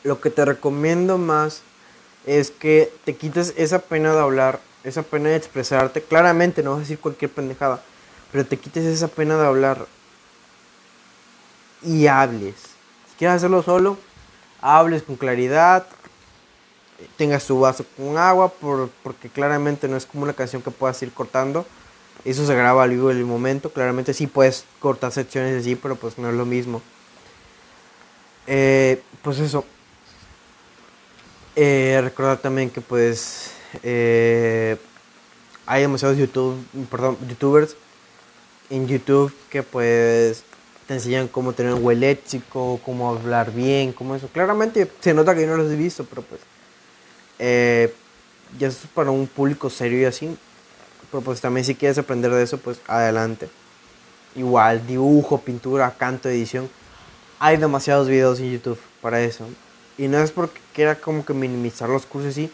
[0.04, 1.62] lo que te recomiendo más
[2.26, 6.02] es que te quites esa pena de hablar, esa pena de expresarte.
[6.02, 7.82] Claramente no vas a decir cualquier pendejada,
[8.30, 9.86] pero te quites esa pena de hablar
[11.82, 12.54] y hables.
[13.10, 13.98] Si quieres hacerlo solo,
[14.60, 15.86] hables con claridad,
[17.16, 21.02] tengas tu vaso con agua, por, porque claramente no es como una canción que puedas
[21.02, 21.66] ir cortando.
[22.24, 23.72] Eso se graba al vivo en el momento.
[23.72, 26.80] Claramente sí puedes cortar secciones así, pero pues no es lo mismo.
[28.46, 29.64] Eh, pues eso.
[31.54, 34.76] Eh, recordar también que pues eh,
[35.66, 36.56] hay demasiados YouTube,
[37.28, 37.76] youtubers
[38.70, 40.44] en YouTube que pues
[40.86, 42.18] te enseñan cómo tener un buen
[42.84, 44.28] cómo hablar bien, cómo eso.
[44.28, 46.40] Claramente se nota que yo no los he visto, pero pues
[47.38, 47.92] Eh,
[48.58, 50.36] ya es para un público serio y así.
[51.10, 53.48] Pero pues también si quieres aprender de eso, pues adelante.
[54.36, 56.70] Igual, dibujo, pintura, canto, edición.
[57.38, 59.46] Hay demasiados videos en YouTube para eso.
[59.98, 62.50] Y no es porque quiera como que minimizar los cursos así.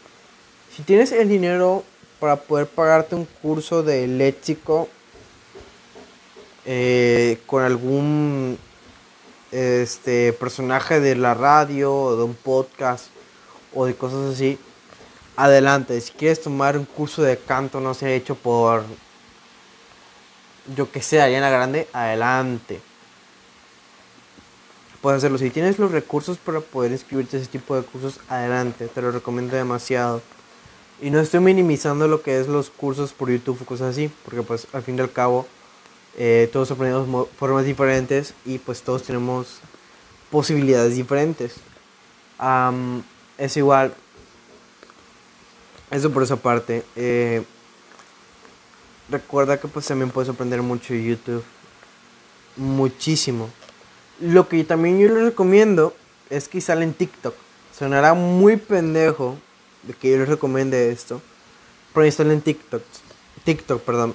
[0.75, 1.85] Si tienes el dinero
[2.21, 4.89] para poder pagarte un curso de léxico
[6.65, 8.59] eh, con algún
[9.51, 13.07] este personaje de la radio o de un podcast
[13.75, 14.59] o de cosas así,
[15.37, 16.01] adelante.
[16.01, 18.85] Si quieres tomar un curso de canto, no sé, hecho por
[20.77, 22.81] yo que sé, Ariana Grande, adelante.
[25.01, 25.39] Puedes hacerlo.
[25.39, 28.89] Si tienes los recursos para poder inscribirte a ese tipo de cursos, adelante.
[28.89, 30.23] Te lo recomiendo demasiado.
[31.01, 34.43] Y no estoy minimizando lo que es los cursos por YouTube o cosas así, porque
[34.43, 35.47] pues al fin y al cabo
[36.17, 39.61] eh, todos aprendemos formas diferentes y pues todos tenemos
[40.31, 41.55] posibilidades diferentes.
[43.39, 43.95] es igual,
[45.91, 46.85] eso por esa parte.
[46.97, 47.45] Eh,
[49.09, 51.45] recuerda que pues también puedes aprender mucho de YouTube.
[52.57, 53.49] Muchísimo.
[54.21, 55.95] Lo que también yo les recomiendo
[56.31, 57.35] es que sale en TikTok.
[57.77, 59.37] Sonará muy pendejo
[59.85, 61.23] de que yo les recomiende esto.
[61.95, 62.83] Pero instalen en TikTok.
[63.45, 64.15] TikTok, perdón.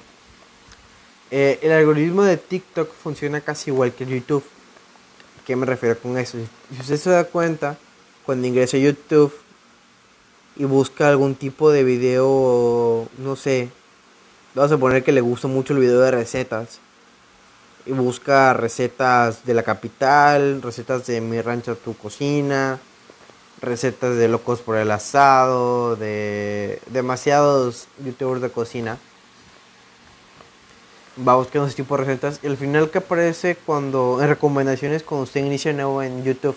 [1.30, 4.44] Eh, el algoritmo de TikTok funciona casi igual que YouTube.
[5.46, 6.38] ¿Qué me refiero con eso?
[6.72, 7.76] Si usted se da cuenta,
[8.24, 9.34] cuando ingresa a YouTube
[10.56, 13.70] y busca algún tipo de video, no sé,
[14.54, 16.78] vamos a poner que le gusta mucho el video de recetas.
[17.86, 22.78] Y busca recetas de la capital, recetas de mi rancho tu cocina,
[23.60, 28.98] recetas de locos por el asado, de demasiados youtubers de cocina.
[31.26, 32.40] Va buscando ese tipo de recetas.
[32.42, 36.56] Y al final que aparece cuando, en recomendaciones, cuando usted inicia nuevo en YouTube,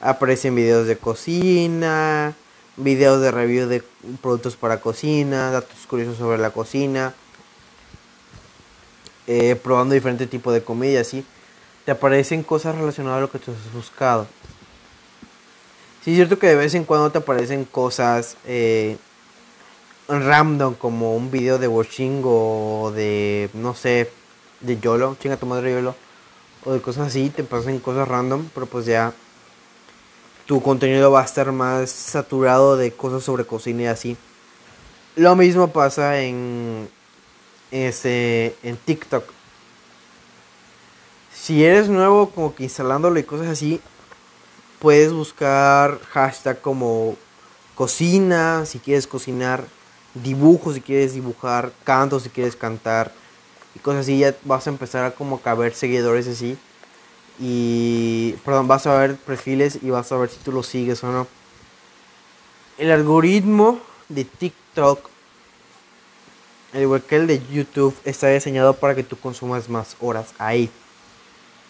[0.00, 2.34] aparecen videos de cocina,
[2.76, 3.82] videos de review de
[4.22, 7.14] productos para cocina, datos curiosos sobre la cocina,
[9.28, 11.24] eh, probando diferentes tipos de comida, así.
[11.84, 14.26] Te aparecen cosas relacionadas a lo que tú has buscado.
[16.02, 18.96] Sí, es cierto que de vez en cuando te aparecen cosas eh,
[20.08, 24.10] random, como un video de Washingo o de, no sé,
[24.60, 25.94] de YOLO, chinga tu madre YOLO,
[26.64, 29.12] o de cosas así, te pasan cosas random, pero pues ya
[30.46, 34.16] tu contenido va a estar más saturado de cosas sobre cocina y así.
[35.16, 36.88] Lo mismo pasa en,
[37.70, 39.24] este, en TikTok.
[41.32, 43.80] Si eres nuevo, como que instalándolo y cosas así,
[44.78, 47.16] puedes buscar hashtag como
[47.74, 49.64] cocina, si quieres cocinar,
[50.14, 53.12] dibujo, si quieres dibujar, canto, si quieres cantar,
[53.74, 56.58] y cosas así, ya vas a empezar a como caber seguidores así
[57.38, 61.12] y perdón, vas a ver perfiles y vas a ver si tú lo sigues o
[61.12, 61.26] no.
[62.78, 65.08] El algoritmo de TikTok,
[66.72, 70.70] al igual que el de YouTube, está diseñado para que tú consumas más horas ahí.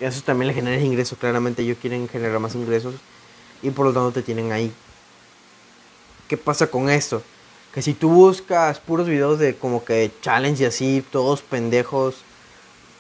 [0.01, 2.95] Eso también le genera ingresos, claramente ellos quieren generar más ingresos
[3.63, 4.73] y por lo tanto te tienen ahí.
[6.29, 7.23] ¿Qué pasa con esto?
[7.73, 12.23] Que si tú buscas puros videos de como que challenge y así, todos pendejos,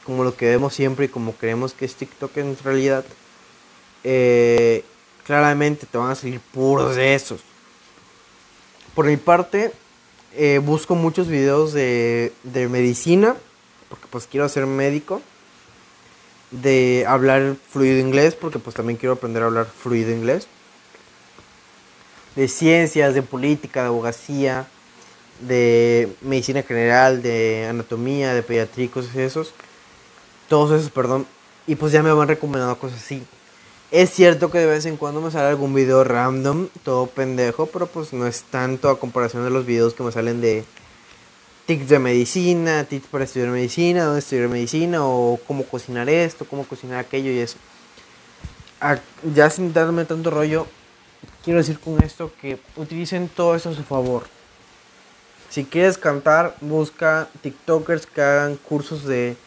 [0.05, 3.05] como lo que vemos siempre y como creemos que es TikTok en realidad,
[4.05, 4.85] eh,
[5.25, 7.41] claramente te van a salir puros de esos.
[8.95, 9.73] Por mi parte,
[10.39, 13.37] eh, busco muchos videos de, de medicina,
[13.91, 15.21] porque pues quiero ser médico,
[16.51, 20.47] de hablar fluido inglés, porque pues también quiero aprender a hablar fluido inglés,
[22.37, 24.67] de ciencias, de política, de abogacía,
[25.41, 29.53] de medicina general, de anatomía, de pediatricos, esos
[30.49, 31.27] todos esos, perdón.
[31.67, 33.23] Y pues ya me van recomendando cosas así.
[33.91, 37.87] Es cierto que de vez en cuando me sale algún video random, todo pendejo, pero
[37.87, 40.67] pues no es tanto a comparación de los videos que me salen de
[41.65, 46.65] tips de medicina, tips para estudiar medicina, dónde estudiar medicina, o cómo cocinar esto, cómo
[46.65, 47.57] cocinar aquello y eso.
[49.35, 50.67] ya sin darme tanto rollo,
[51.43, 54.25] quiero decir con esto que utilicen todo esto a su favor.
[55.49, 59.39] Si quieres cantar, busca TikTokers que hagan cursos de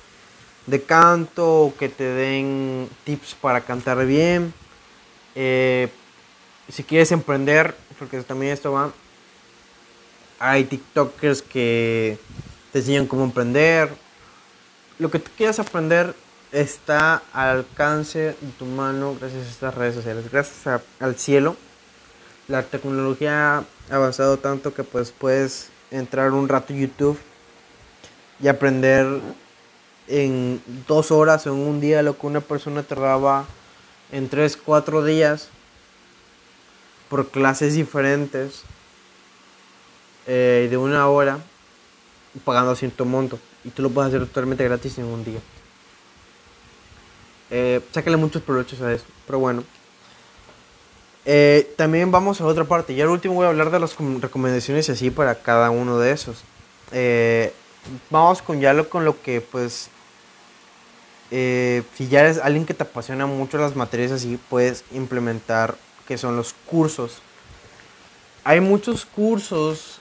[0.67, 4.53] de canto que te den tips para cantar bien.
[5.35, 5.89] Eh,
[6.69, 8.91] si quieres emprender, porque también esto va,
[10.39, 12.17] hay TikTokers que
[12.71, 13.89] te enseñan cómo emprender.
[14.99, 16.15] Lo que tú quieras aprender
[16.51, 21.55] está al alcance de tu mano gracias a estas redes sociales, gracias al cielo.
[22.47, 27.19] La tecnología ha avanzado tanto que pues puedes entrar un rato a YouTube
[28.41, 29.21] y aprender
[30.11, 33.45] en dos horas en un día lo que una persona tardaba
[34.11, 35.49] en tres, cuatro días
[37.09, 38.63] por clases diferentes
[40.27, 41.39] eh, de una hora
[42.43, 43.39] pagando cierto monto.
[43.63, 45.39] Y tú lo puedes hacer totalmente gratis en un día.
[47.49, 49.05] Eh, sácale muchos provechos a eso.
[49.25, 49.63] Pero bueno.
[51.25, 52.93] Eh, también vamos a otra parte.
[52.93, 56.43] Y al último voy a hablar de las recomendaciones así para cada uno de esos.
[56.91, 57.53] Eh,
[58.09, 59.89] vamos con ya lo, con lo que pues...
[61.31, 65.75] si ya eres alguien que te apasiona mucho las materias así, puedes implementar
[66.07, 67.21] que son los cursos.
[68.43, 69.99] Hay muchos cursos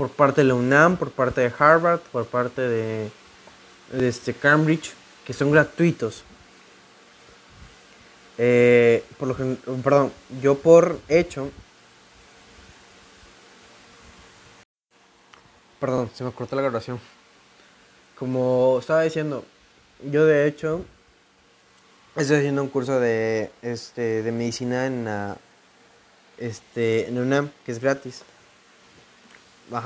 [0.00, 3.10] por parte de la UNAM, por parte de Harvard, por parte de,
[3.92, 4.94] este Cambridge,
[5.26, 6.24] que son gratuitos.
[8.38, 10.10] Eh, por lo perdón,
[10.40, 11.50] yo por hecho,
[15.78, 16.98] perdón, se me cortó la grabación.
[18.20, 19.44] Como estaba diciendo,
[20.08, 20.84] yo de hecho
[22.14, 25.08] estoy haciendo un curso de, este, de medicina en,
[26.38, 28.22] este, en UNAM, que es gratis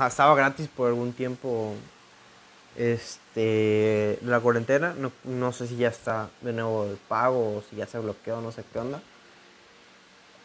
[0.07, 1.73] estaba gratis por algún tiempo
[2.75, 4.93] este la cuarentena.
[4.97, 8.41] No, no, sé si ya está de nuevo el pago o si ya se bloqueó,
[8.41, 9.01] no sé qué onda.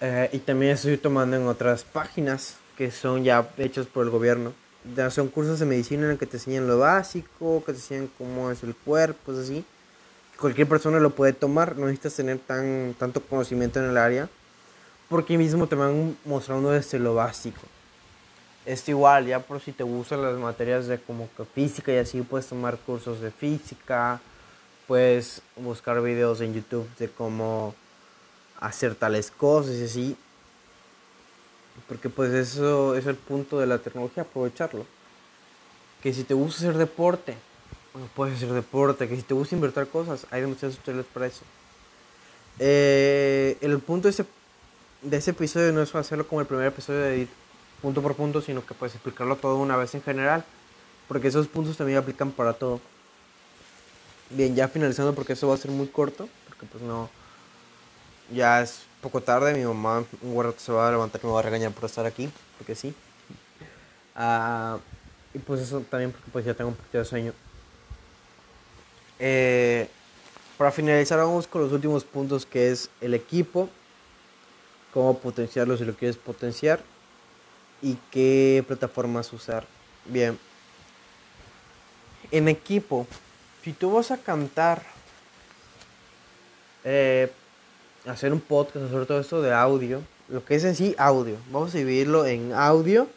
[0.01, 4.53] Eh, y también estoy tomando en otras páginas que son ya hechas por el gobierno.
[5.11, 8.63] Son cursos de medicina en que te enseñan lo básico, que te enseñan cómo es
[8.63, 9.65] el cuerpo, así.
[10.39, 14.29] Cualquier persona lo puede tomar, no necesitas tener tan, tanto conocimiento en el área,
[15.09, 17.61] porque mismo te van mostrando desde lo básico
[18.67, 22.23] es igual, ya por si te gustan las materias de como que física y así,
[22.23, 24.21] puedes tomar cursos de física,
[24.87, 27.75] puedes buscar videos en YouTube de cómo
[28.61, 30.17] hacer tales cosas y así.
[31.91, 34.87] Porque pues eso es el punto de la tecnología, aprovecharlo.
[36.01, 37.35] Que si te gusta hacer deporte,
[38.15, 39.09] puedes hacer deporte.
[39.09, 41.43] Que si te gusta invertir cosas, hay demasiados tutoriales para eso.
[42.61, 44.25] Eh, el punto de ese,
[45.03, 47.27] de ese episodio no es hacerlo como el primer episodio de
[47.83, 50.45] punto por punto, sino que puedes explicarlo todo una vez en general,
[51.09, 52.81] porque esos puntos también aplican para todo.
[54.31, 57.11] Bien, ya finalizando porque eso va a ser muy corto, porque pues no,
[58.31, 61.41] ya es poco tarde, mi mamá un rato se va a levantar y me va
[61.41, 62.95] a regañar por estar aquí, porque sí.
[64.15, 64.79] Ah,
[65.33, 67.33] y pues eso también porque pues ya tengo un poquito de sueño.
[69.19, 69.89] Eh,
[70.59, 73.69] para finalizar vamos con los últimos puntos que es el equipo,
[74.93, 76.81] cómo potenciarlo si lo quieres potenciar
[77.83, 79.67] y qué plataformas usar.
[80.05, 80.39] Bien.
[82.31, 83.07] En equipo,
[83.63, 84.83] si tú vas a cantar,
[86.85, 87.33] eh,
[88.07, 91.75] hacer un podcast, hacer todo esto de audio, lo que es en sí audio, vamos
[91.75, 93.09] a dividirlo en audio,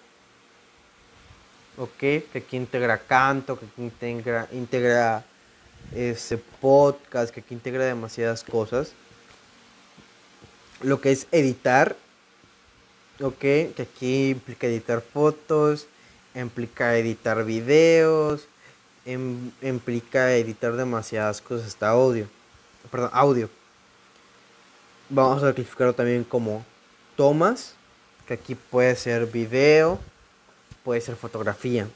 [1.78, 5.24] ok, que aquí integra canto, que aquí integra, integra
[5.96, 8.94] ese podcast, que aquí integra demasiadas cosas.
[10.82, 11.96] Lo que es editar
[13.22, 15.86] Ok, que aquí implica editar fotos,
[16.34, 18.48] implica editar videos,
[19.06, 22.28] em, implica editar demasiadas cosas, hasta audio.
[22.90, 23.63] Perdón, audio.
[25.16, 26.66] Vamos a clasificarlo también como
[27.16, 27.76] tomas,
[28.26, 30.00] que aquí puede ser video,
[30.84, 31.88] puede ser fotografía.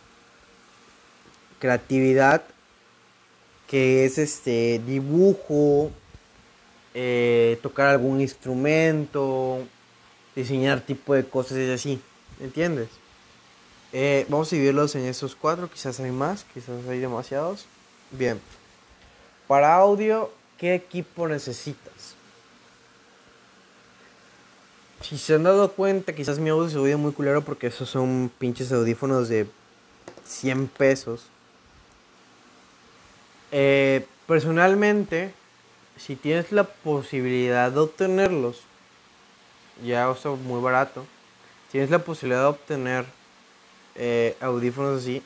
[1.57, 2.43] Creatividad,
[3.65, 5.89] que es este dibujo,
[6.93, 9.63] eh, tocar algún instrumento,
[10.35, 11.99] diseñar tipo de cosas y así,
[12.39, 12.89] ¿entiendes?
[13.93, 17.65] Eh, vamos a dividirlos en esos cuatro, quizás hay más, quizás hay demasiados.
[18.11, 18.39] Bien,
[19.47, 22.16] para audio, ¿qué equipo necesitas?
[25.01, 28.31] Si se han dado cuenta, quizás mi audio se oye muy culero porque esos son
[28.39, 29.47] pinches audífonos de
[30.25, 31.27] 100 pesos.
[33.51, 35.31] Eh, personalmente,
[35.97, 38.61] si tienes la posibilidad de obtenerlos,
[39.85, 41.05] ya uso muy barato.
[41.71, 43.05] Tienes la posibilidad de obtener
[43.95, 45.21] eh, audífonos así.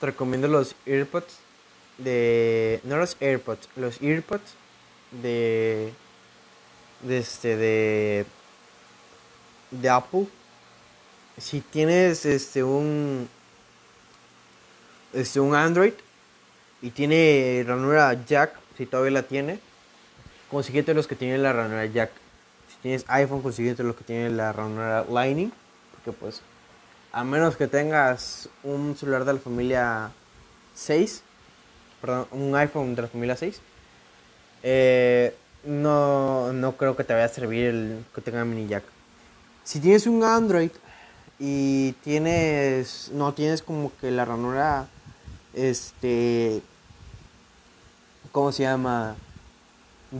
[0.00, 1.38] Te recomiendo los AirPods
[1.98, 2.80] de.
[2.84, 4.54] No los AirPods, los AirPods
[5.10, 5.92] de.
[7.02, 7.56] De este.
[7.56, 8.26] de.
[9.70, 10.26] De Apple.
[11.38, 13.28] Si tienes este un.
[15.12, 15.94] Este un Android
[16.82, 19.60] y tiene ranura jack, si todavía la tiene,
[20.50, 22.10] consíguete los que tienen la ranura jack
[22.86, 25.50] tienes iPhone, consiguiente lo que tiene la ranura Lightning,
[25.90, 26.40] porque pues
[27.10, 30.10] a menos que tengas un celular de la familia
[30.74, 31.22] 6,
[32.00, 33.60] perdón, un iPhone de la familia 6,
[34.62, 38.84] eh, no, no creo que te vaya a servir el que tenga mini jack.
[39.66, 40.70] Si tienes un Android
[41.40, 44.86] y tienes, no tienes como que la ranura,
[45.54, 46.62] este,
[48.30, 49.16] ¿cómo se llama?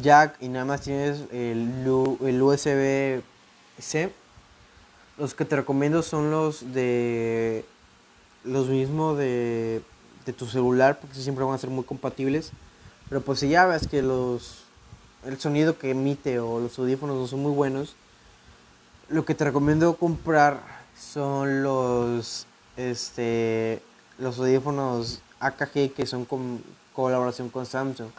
[0.03, 1.86] jack y nada más tienes el,
[2.24, 4.12] el USB-C,
[5.16, 7.64] los que te recomiendo son los de
[8.42, 9.80] los mismos de,
[10.26, 12.51] de tu celular porque siempre van a ser muy compatibles.
[13.09, 14.64] Pero pues si ya ves que los
[15.24, 17.94] el sonido que emite o los audífonos no son muy buenos,
[19.09, 20.61] lo que te recomiendo comprar
[20.99, 22.47] son los
[22.77, 23.83] este
[24.19, 26.63] los audífonos AKG que son con
[26.95, 28.11] colaboración con Samsung.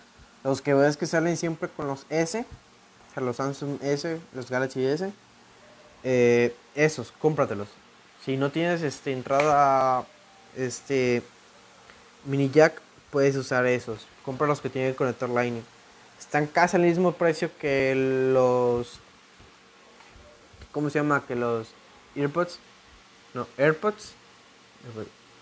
[0.44, 4.50] Los que ves que salen siempre con los S, o sea, los Samsung S, los
[4.50, 5.12] Galaxy S,
[6.04, 7.68] eh, esos, cómpratelos.
[8.24, 10.06] Si no tienes este, entrada
[10.56, 11.24] este,
[12.26, 14.06] mini jack, puedes usar esos.
[14.24, 15.64] Compra los que tienen conector Lightning.
[16.20, 17.94] Están casi al mismo precio que
[18.34, 19.00] los.
[20.78, 21.25] ¿Cómo se llama?
[21.25, 21.69] Que los
[22.15, 22.59] AirPods.
[23.34, 24.11] No, AirPods.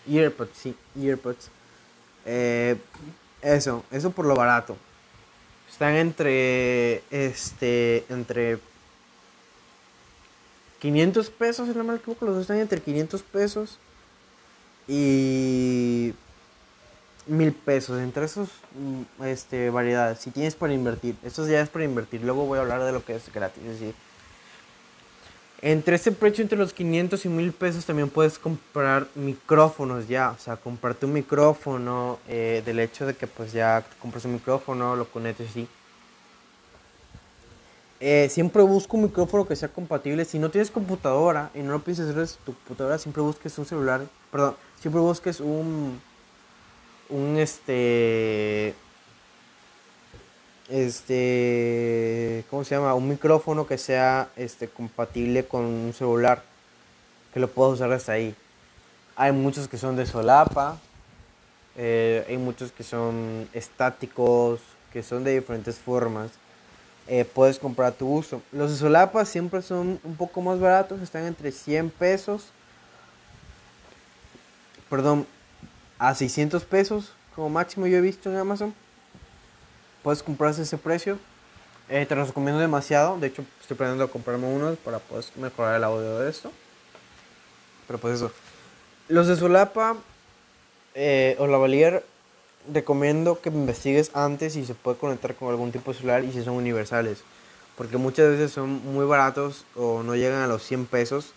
[0.09, 1.49] AirPods, sí, AirPods.
[2.25, 2.77] Eh,
[3.41, 4.77] eso, eso por lo barato.
[5.69, 7.03] Están entre.
[7.11, 8.05] Este.
[8.07, 8.59] Entre
[10.79, 13.77] 500 pesos, si no me equivoco, los dos están entre 500 pesos
[14.87, 16.13] y
[17.27, 17.99] mil pesos.
[17.99, 22.21] Entre esos mm, este, variedades, si tienes para invertir, esto ya es para invertir.
[22.21, 23.61] Luego voy a hablar de lo que es gratis.
[23.65, 23.95] Es decir,
[25.61, 30.31] entre ese precio, entre los 500 y mil pesos, también puedes comprar micrófonos ya.
[30.31, 34.95] O sea, comprarte un micrófono eh, del hecho de que pues ya compras un micrófono,
[34.95, 35.67] lo conectes así
[37.99, 40.25] eh, siempre busco un micrófono que sea compatible.
[40.25, 43.65] Si no tienes computadora y no lo piensas hacer desde tu computadora, siempre busques un
[43.65, 44.01] celular.
[44.31, 45.99] Perdón, siempre busques un.
[47.09, 48.73] Un este.
[50.69, 52.43] Este.
[52.49, 52.93] ¿Cómo se llama?
[52.93, 56.43] Un micrófono que sea este, compatible con un celular.
[57.33, 58.35] Que lo puedas usar hasta ahí.
[59.15, 60.79] Hay muchos que son de solapa.
[61.77, 64.59] Eh, hay muchos que son estáticos.
[64.93, 66.31] Que son de diferentes formas
[67.07, 68.41] eh, puedes comprar tu uso.
[68.51, 72.47] Los de solapa siempre son un poco más baratos, están entre 100 pesos,
[74.89, 75.27] perdón,
[75.99, 78.73] a 600 pesos como máximo yo he visto en Amazon.
[80.05, 81.17] Puedes comprarse ese precio.
[81.89, 83.17] Eh, te los recomiendo demasiado.
[83.17, 86.51] De hecho, estoy planeando comprarme uno para poder mejorar el audio de esto.
[87.87, 88.31] Pero pues eso.
[89.07, 89.95] Los de solapa
[90.93, 92.05] eh, o lavalier
[92.71, 96.43] recomiendo que investigues antes si se puede conectar con algún tipo de celular y si
[96.43, 97.23] son universales.
[97.75, 101.31] Porque muchas veces son muy baratos o no llegan a los 100 pesos,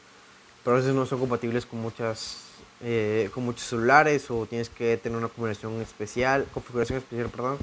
[0.63, 2.43] pero a veces no son compatibles con muchas
[2.83, 7.57] eh, con muchos celulares o tienes que tener una configuración especial, configuración especial, perdón,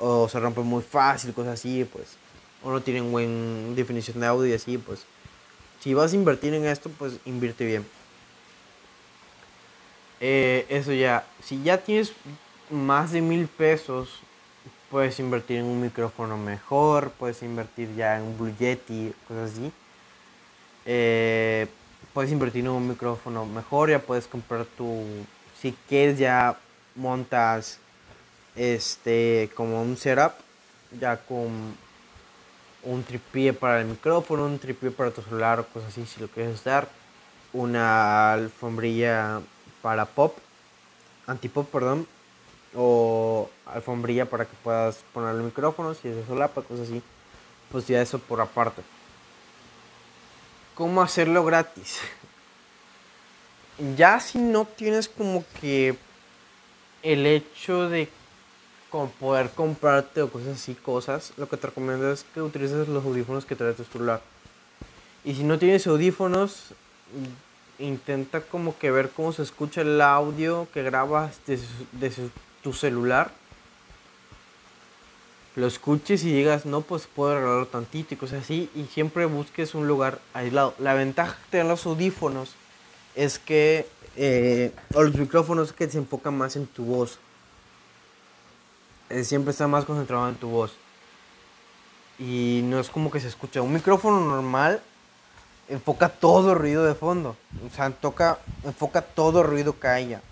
[0.00, 2.16] o se rompe muy fácil, cosas así, pues,
[2.64, 5.04] o no tienen buena definición de audio y así, pues,
[5.80, 7.86] si vas a invertir en esto, pues invierte bien.
[10.20, 12.12] Eh, eso ya, si ya tienes
[12.70, 14.20] más de mil pesos
[14.90, 19.72] puedes invertir en un micrófono mejor, puedes invertir ya en un Blue Yeti, cosas así.
[20.84, 21.68] Eh,
[22.12, 25.04] puedes invertir en un micrófono mejor, ya puedes comprar tu,
[25.60, 26.58] si quieres ya
[26.96, 27.78] montas
[28.56, 30.32] este como un setup,
[30.98, 31.76] ya con
[32.82, 36.28] un tripié para el micrófono, un tripié para tu celular o cosas así, si lo
[36.28, 36.88] quieres usar,
[37.52, 39.40] una alfombrilla
[39.82, 40.36] para pop,
[41.26, 42.06] antipop, perdón,
[42.74, 47.02] o alfombrilla para que puedas poner el micrófono, si es de solapa, cosas así,
[47.70, 48.82] pues ya eso por aparte.
[50.74, 51.98] ¿Cómo hacerlo gratis?
[53.96, 55.96] Ya si no tienes como que
[57.02, 58.10] el hecho de
[58.90, 63.44] poder comprarte o cosas así, cosas, lo que te recomiendo es que utilices los audífonos
[63.44, 64.20] que trae tu celular.
[65.24, 66.74] Y si no tienes audífonos,
[67.78, 72.30] intenta como que ver cómo se escucha el audio que grabas desde,
[72.62, 73.32] tu celular,
[75.56, 79.74] lo escuches y digas, no, pues puedo arreglarlo tantito y cosas así, y siempre busques
[79.74, 80.74] un lugar aislado.
[80.78, 82.54] La ventaja que tienen los audífonos
[83.14, 83.86] es que,
[84.16, 87.18] eh, o los micrófonos, que se enfocan más en tu voz.
[89.10, 90.72] Eh, siempre está más concentrado en tu voz.
[92.18, 93.60] Y no es como que se escucha.
[93.60, 94.80] Un micrófono normal
[95.68, 97.36] enfoca todo ruido de fondo.
[97.66, 100.22] O sea, toca, enfoca todo ruido que haya.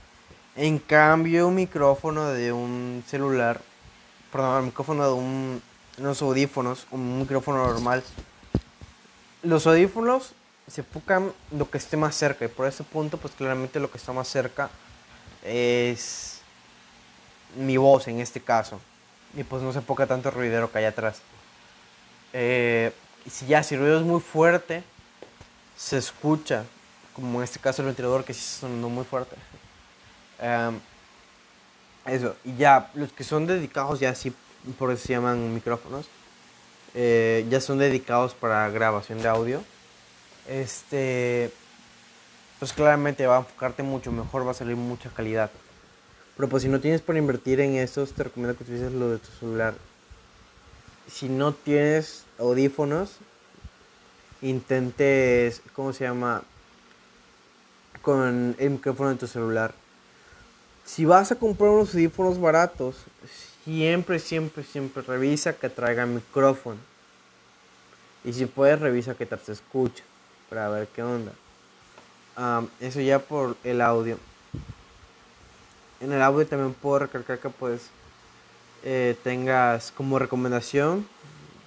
[0.54, 3.60] En cambio, un micrófono de un celular,
[4.32, 5.62] perdón, el micrófono de un,
[5.98, 8.02] unos audífonos, un micrófono normal,
[9.42, 10.32] los audífonos
[10.66, 13.98] se enfocan lo que esté más cerca y por ese punto, pues claramente lo que
[13.98, 14.68] está más cerca
[15.44, 16.27] es
[17.56, 18.80] mi voz en este caso.
[19.36, 21.20] Y pues no se enfoca tanto ruidero que hay atrás.
[22.32, 22.92] Eh,
[23.30, 24.82] si ya, si el ruido es muy fuerte,
[25.76, 26.64] se escucha,
[27.14, 29.36] como en este caso el ventilador que sí sonando muy fuerte.
[30.40, 30.78] Em,
[32.06, 34.32] eso, y ya, los que son dedicados ya sí,
[34.78, 36.06] por eso se llaman micrófonos,
[36.94, 39.62] eh, ya son dedicados para grabación de audio.
[40.48, 41.52] este,
[42.58, 45.50] pues claramente va a enfocarte mucho mejor, va a salir mucha calidad.
[46.38, 49.18] Pero pues si no tienes para invertir en estos, te recomiendo que utilices lo de
[49.18, 49.74] tu celular.
[51.10, 53.16] Si no tienes audífonos,
[54.40, 56.44] intentes, ¿cómo se llama?
[58.02, 59.74] Con el micrófono de tu celular.
[60.84, 62.94] Si vas a comprar unos audífonos baratos,
[63.64, 66.78] siempre, siempre, siempre revisa que traiga micrófono.
[68.24, 70.04] Y si puedes, revisa que te escucha
[70.48, 71.32] para ver qué onda.
[72.78, 74.18] eso ya por el audio.
[76.00, 77.90] En el audio también puedo recalcar que pues
[78.84, 81.06] eh, tengas como recomendación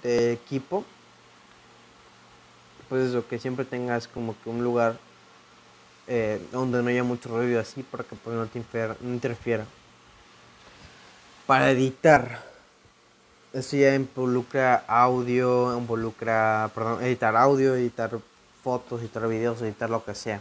[0.02, 0.84] de equipo.
[2.88, 4.96] Pues eso, que siempre tengas como que un lugar
[6.06, 8.62] eh, donde no haya mucho ruido así para que pues no te
[9.00, 9.64] no interfiera.
[11.46, 12.42] Para editar.
[13.52, 18.10] Eso ya involucra audio, involucra, perdón, editar audio, editar
[18.64, 20.40] fotos, editar videos, editar lo que sea.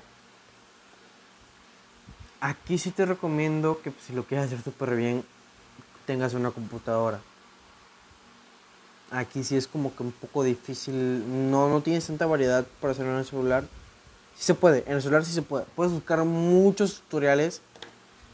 [2.41, 5.23] Aquí sí te recomiendo que si lo quieres hacer súper bien,
[6.07, 7.21] tengas una computadora.
[9.11, 13.11] Aquí sí es como que un poco difícil, no, no tienes tanta variedad para hacerlo
[13.11, 13.63] en el celular.
[14.35, 15.65] Sí se puede, en el celular sí se puede.
[15.75, 17.61] Puedes buscar muchos tutoriales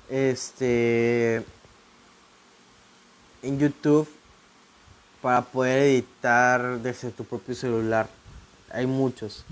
[0.07, 1.43] este,
[3.41, 4.07] en YouTube
[5.21, 8.07] para poder editar desde tu propio celular.
[8.69, 9.43] Hay muchos.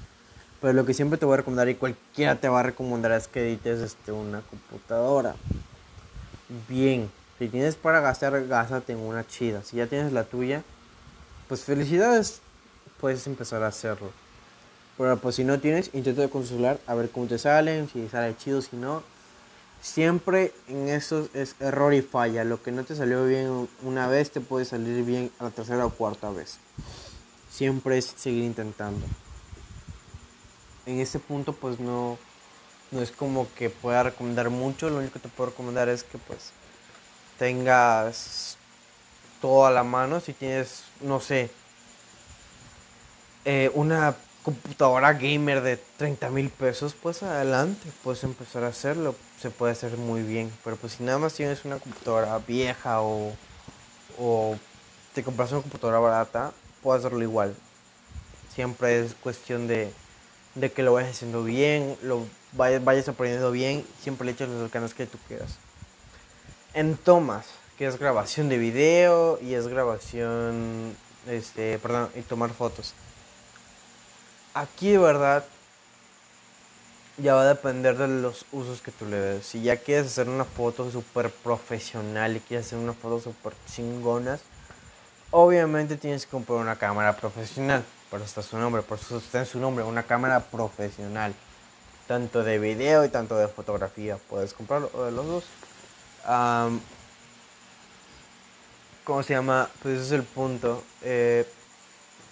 [0.62, 3.28] Pero lo que siempre te voy a recomendar y cualquiera te va a recomendar es
[3.28, 5.36] que edites este, una computadora.
[6.68, 9.64] Bien, si tienes para gastar, gástate en una chida.
[9.64, 10.64] Si ya tienes la tuya,
[11.48, 12.42] pues felicidades,
[13.00, 14.12] puedes empezar a hacerlo.
[14.98, 18.36] Pero pues si no tienes, intenta con celular a ver cómo te salen, si sale
[18.38, 19.04] chido, si no.
[19.82, 22.44] Siempre en eso es error y falla.
[22.44, 25.86] Lo que no te salió bien una vez te puede salir bien a la tercera
[25.86, 26.58] o cuarta vez.
[27.52, 29.06] Siempre es seguir intentando.
[30.86, 32.18] En ese punto pues no,
[32.92, 34.90] no es como que pueda recomendar mucho.
[34.90, 36.52] Lo único que te puedo recomendar es que pues
[37.38, 38.58] tengas
[39.42, 40.20] todo a la mano.
[40.20, 41.50] Si tienes, no sé,
[43.46, 49.50] eh, una computadora gamer de 30 mil pesos, pues adelante, puedes empezar a hacerlo, se
[49.50, 50.52] puede hacer muy bien.
[50.64, 53.34] Pero pues si nada más tienes una computadora vieja o,
[54.20, 54.56] o
[55.14, 57.56] te compras una computadora barata, puedes hacerlo igual.
[58.54, 59.92] Siempre es cuestión de,
[60.56, 64.64] de que lo vayas haciendo bien, lo vayas, vayas aprendiendo bien, siempre le echas los
[64.64, 65.58] alcances que tú quieras.
[66.74, 67.46] En tomas,
[67.78, 70.96] que es grabación de video y es grabación,
[71.28, 72.94] este, perdón, y tomar fotos
[74.56, 75.46] aquí de verdad
[77.18, 79.46] ya va a depender de los usos que tú le des.
[79.46, 84.42] Si ya quieres hacer una foto súper profesional y quieres hacer una foto súper chingonas,
[85.32, 87.86] obviamente tienes que comprar una cámara profesional.
[88.10, 91.34] Por eso está su nombre, por eso está en su nombre, una cámara profesional.
[92.08, 94.18] Tanto de video y tanto de fotografía.
[94.30, 95.44] Puedes comprarlo de los dos.
[99.04, 99.70] ¿Cómo se llama?
[99.82, 100.84] Pues ese es el punto.
[101.02, 101.48] Eh,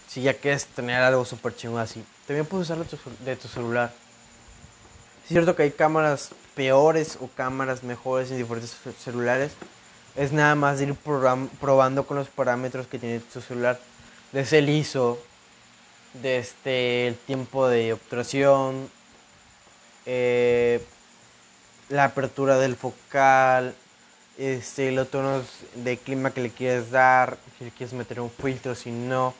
[0.07, 2.85] si ya quieres tener algo súper chingón así, también puedes usarlo
[3.25, 3.91] de tu celular.
[5.23, 9.53] Es cierto que hay cámaras peores o cámaras mejores en diferentes celulares.
[10.15, 10.95] Es nada más ir
[11.59, 13.79] probando con los parámetros que tiene tu celular.
[14.31, 15.19] Desde el ISO,
[16.13, 18.89] desde el tiempo de obturación,
[20.05, 20.83] eh,
[21.89, 23.75] la apertura del focal,
[24.37, 25.45] este, los tonos
[25.75, 29.33] de clima que le quieres dar, si le quieres meter un filtro, si no,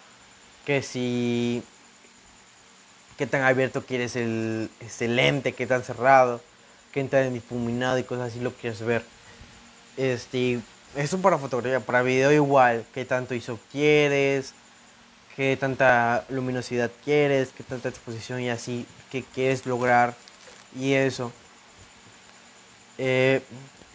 [0.66, 1.64] que si
[3.18, 6.42] qué tan abierto quieres el, ese lente, qué tan cerrado,
[6.92, 9.04] qué tan difuminado y cosas así lo quieres ver.
[9.98, 10.60] Este,
[10.96, 14.54] eso para fotografía, para video igual, qué tanto ISO quieres,
[15.36, 20.16] qué tanta luminosidad quieres, qué tanta exposición y así, qué quieres lograr
[20.80, 21.32] y eso.
[22.98, 23.42] Eh,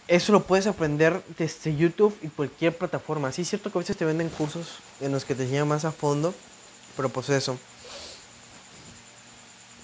[0.09, 3.31] eso lo puedes aprender desde YouTube y cualquier plataforma.
[3.31, 5.85] Sí es cierto que a veces te venden cursos en los que te enseñan más
[5.85, 6.35] a fondo,
[6.97, 7.59] pero pues eso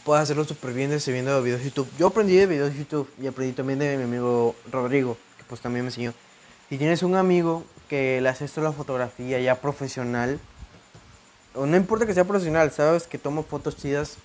[0.04, 1.88] puedes hacerlo súper bien desde viendo videos de YouTube.
[1.98, 5.60] Yo aprendí de videos de YouTube y aprendí también de mi amigo Rodrigo, que pues
[5.60, 6.12] también me enseñó.
[6.68, 10.38] Si tienes un amigo que le hace esto la fotografía ya profesional,
[11.54, 14.16] no importa que sea profesional, sabes que toma fotos chidas,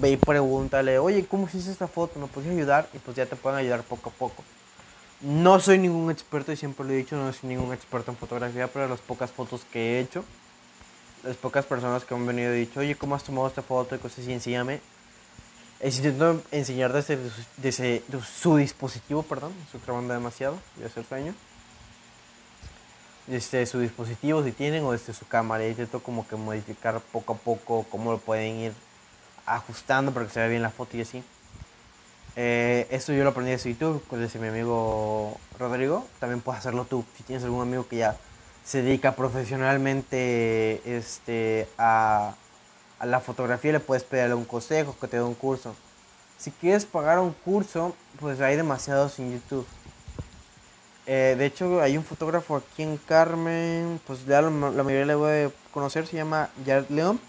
[0.00, 2.18] ve y pregúntale, oye, ¿cómo hiciste esta foto?
[2.18, 2.88] ¿Me puedes ayudar?
[2.94, 4.44] Y pues ya te pueden ayudar poco a poco.
[5.20, 8.68] No soy ningún experto y siempre lo he dicho, no soy ningún experto en fotografía,
[8.68, 10.24] pero las pocas fotos que he hecho,
[11.24, 13.94] las pocas personas que han venido y dicho, oye, ¿cómo has tomado esta foto?
[13.94, 14.80] Y cosas así, enséñame.
[15.80, 17.18] Es intento enseñar desde,
[17.58, 21.34] desde, su dispositivo, perdón, estoy trabajando demasiado, voy a hacer sueño.
[23.26, 25.66] Desde su dispositivo, si tienen, o desde su cámara.
[25.66, 28.72] Y intento como que modificar poco a poco cómo lo pueden ir
[29.46, 31.22] ajustando para que se vea bien la foto y así.
[32.38, 36.06] Eh, esto yo lo aprendí de YouTube, desde mi amigo Rodrigo.
[36.20, 38.16] También puedes hacerlo tú, si tienes algún amigo que ya
[38.62, 42.34] se dedica profesionalmente este, a,
[42.98, 45.74] a la fotografía, le puedes pedirle un consejo, que te dé un curso.
[46.36, 49.66] Si quieres pagar un curso, pues hay demasiados en YouTube.
[51.06, 55.30] Eh, de hecho, hay un fotógrafo aquí en Carmen, pues ya la, mayoría le voy
[55.30, 57.20] a conocer, se llama Jared León.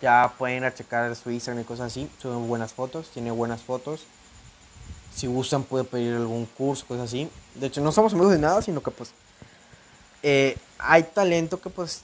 [0.00, 3.62] Ya pueden ir a checar su Instagram y cosas así, son buenas fotos, tiene buenas
[3.62, 4.04] fotos.
[5.14, 7.30] Si gustan puede pedir algún curso, cosas así.
[7.54, 9.12] De hecho, no somos amigos de nada, sino que pues
[10.24, 12.02] eh, hay talento que pues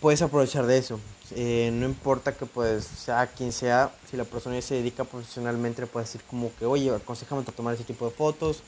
[0.00, 0.98] puedes aprovechar de eso.
[1.32, 6.08] Eh, no importa que pues sea quien sea, si la persona se dedica profesionalmente, puedes
[6.12, 8.62] decir como que, oye, aconsejame tomar ese tipo de fotos,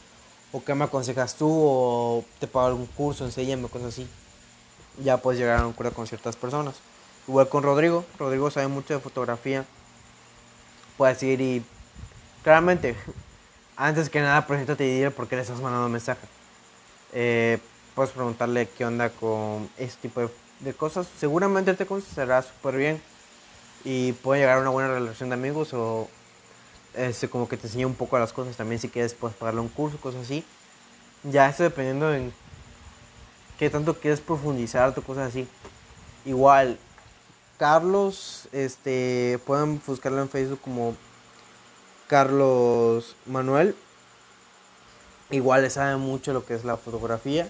[0.52, 4.08] o qué me aconsejas tú, o te pago algún curso, enséñame, cosas así.
[5.02, 6.74] Ya puedes llegar a un acuerdo con ciertas personas.
[7.26, 9.64] Igual con Rodrigo, Rodrigo sabe mucho de fotografía.
[10.96, 11.64] Puedes ir y,
[12.42, 12.96] claramente,
[13.76, 16.26] antes que nada, preséntate y dile por qué le estás mandando un mensaje.
[17.12, 17.58] Eh,
[17.94, 20.28] puedes preguntarle qué onda con este tipo de
[20.62, 23.02] de cosas, seguramente te conocerá súper bien
[23.84, 26.08] y puede llegar a una buena relación de amigos o
[26.94, 29.68] este, como que te enseñe un poco las cosas también si quieres puedes pagarle un
[29.68, 30.44] curso, cosas así.
[31.24, 32.32] Ya esto dependiendo en
[33.58, 35.46] qué tanto quieres profundizar o cosas así.
[36.24, 36.78] Igual,
[37.58, 40.96] Carlos, este, pueden buscarlo en Facebook como
[42.08, 43.74] Carlos Manuel.
[45.30, 47.48] Igual le sabe mucho lo que es la fotografía.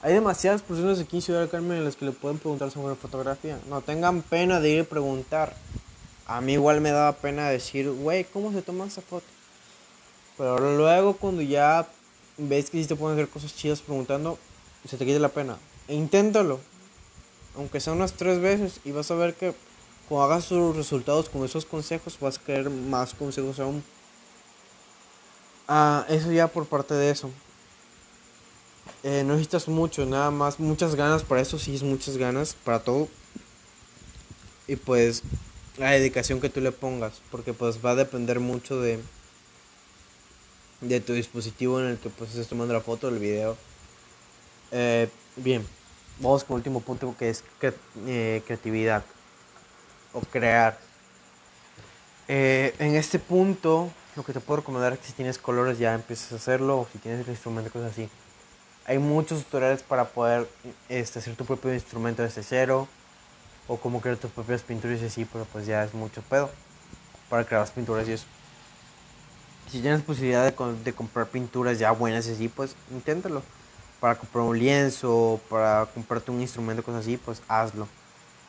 [0.00, 2.94] Hay demasiadas personas aquí en Ciudad del Carmen en las que le pueden preguntar sobre
[2.94, 3.58] fotografía.
[3.68, 5.54] No tengan pena de ir a preguntar.
[6.28, 9.26] A mí igual me daba pena decir, güey, ¿cómo se toma esa foto?
[10.36, 11.88] Pero luego cuando ya
[12.36, 14.38] ves que sí te pueden hacer cosas chidas preguntando,
[14.86, 15.56] se te quita la pena.
[15.88, 16.60] E inténtalo.
[17.56, 19.54] Aunque sea unas tres veces y vas a ver que
[20.08, 23.82] cuando hagas tus resultados con esos consejos vas a querer más consejos aún.
[25.66, 27.30] Ah, eso ya por parte de eso.
[29.02, 32.80] Eh, no necesitas mucho, nada más, muchas ganas para eso, sí es muchas ganas para
[32.80, 33.08] todo.
[34.66, 35.22] Y pues
[35.78, 39.00] la dedicación que tú le pongas, porque pues va a depender mucho de
[40.80, 43.56] de tu dispositivo en el que pues estés tomando la foto el video.
[44.70, 45.66] Eh, bien,
[46.20, 47.42] vamos con el último punto que es
[48.06, 49.02] eh, creatividad
[50.12, 50.78] o crear.
[52.28, 56.32] en este punto, lo que te puedo recomendar es que si tienes colores ya empieces
[56.32, 58.08] a hacerlo, o si tienes el instrumento, cosas así
[58.88, 60.48] hay muchos tutoriales para poder
[60.88, 62.88] este, hacer tu propio instrumento desde cero
[63.68, 66.50] o cómo crear tus propias pinturas y así, pero pues ya es mucho pedo
[67.28, 68.26] para crear las pinturas y eso.
[69.70, 73.42] Si tienes posibilidad de, comprar pinturas ya buenas y así, pues inténtalo.
[74.00, 77.86] Para comprar un lienzo, para comprarte un instrumento, cosas así, pues hazlo.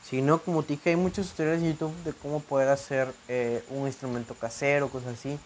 [0.03, 3.63] Si no, como te dije, hay muchos tutoriales en YouTube de cómo poder hacer eh,
[3.69, 5.37] un instrumento casero, cosas así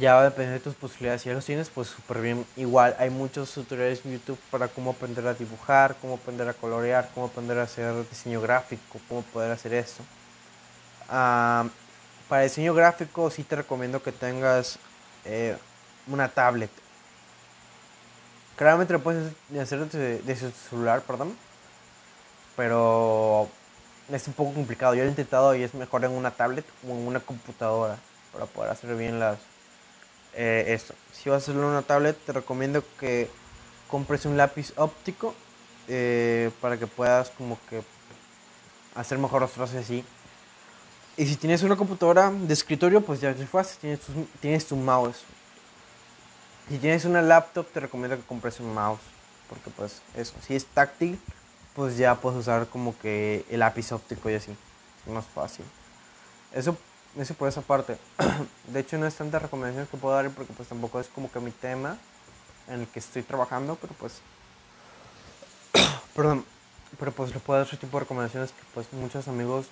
[0.00, 1.22] ya va a depender de tus posibilidades.
[1.22, 2.46] Si ya los tienes, pues súper bien.
[2.56, 7.10] Igual hay muchos tutoriales en YouTube para cómo aprender a dibujar, cómo aprender a colorear,
[7.14, 10.02] cómo aprender a hacer diseño gráfico, cómo poder hacer eso.
[11.08, 14.78] para diseño gráfico sí te recomiendo que tengas
[15.24, 15.56] eh,
[16.06, 16.70] una tablet.
[18.56, 21.36] Claramente lo puedes hacer desde, su celular, perdón.
[22.56, 23.48] Pero
[24.10, 24.94] es un poco complicado.
[24.94, 27.98] Yo lo he intentado y es mejor en una tablet o en una computadora
[28.32, 29.38] para poder hacer bien las,
[30.36, 30.94] eh, esto.
[31.12, 33.30] Si vas a en una tablet, te recomiendo que
[33.88, 35.34] compres un lápiz óptico
[35.88, 37.82] eh, para que puedas como que
[38.94, 40.04] hacer mejor los trazos así.
[41.16, 44.76] Y si tienes una computadora de escritorio, pues ya es fácil, tienes tu, tienes tu
[44.76, 45.22] mouse.
[46.68, 49.00] Si tienes una laptop, te recomiendo que compres un mouse,
[49.48, 51.20] porque pues eso, si es táctil,
[51.74, 54.56] pues ya puedes usar como que el lápiz óptico y así,
[55.06, 55.64] más fácil.
[56.52, 56.76] Eso
[57.18, 57.96] eso por esa parte.
[58.68, 61.40] De hecho, no es tanta recomendaciones que puedo dar porque pues tampoco es como que
[61.40, 61.98] mi tema
[62.68, 64.20] en el que estoy trabajando, pero pues...
[66.14, 66.44] Perdón,
[66.98, 69.66] pero pues le puedo dar otro tipo de recomendaciones que pues muchos amigos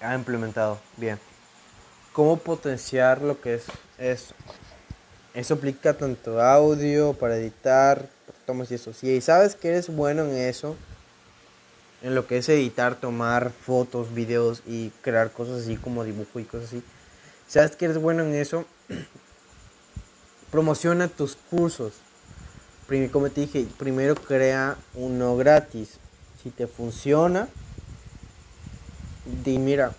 [0.00, 0.78] han implementado.
[0.96, 1.18] Bien.
[2.12, 3.64] ¿Cómo potenciar lo que es
[3.98, 4.34] eso?
[5.32, 8.08] Eso aplica tanto audio, para editar,
[8.46, 8.92] tomas y eso.
[8.92, 10.76] Si sabes que eres bueno en eso,
[12.04, 16.44] en lo que es editar, tomar fotos, videos y crear cosas así como dibujo y
[16.44, 16.82] cosas así.
[17.48, 18.66] ¿Sabes que eres bueno en eso?
[20.50, 21.94] Promociona tus cursos.
[23.10, 25.94] Como te dije, primero crea uno gratis.
[26.42, 27.48] Si te funciona,
[29.42, 29.94] di mira,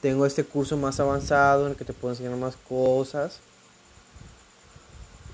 [0.00, 3.40] tengo este curso más avanzado en el que te puedo enseñar más cosas.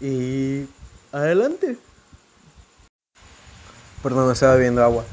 [0.01, 0.66] Y
[1.12, 1.76] adelante.
[4.03, 5.05] Perdón, estaba bebiendo agua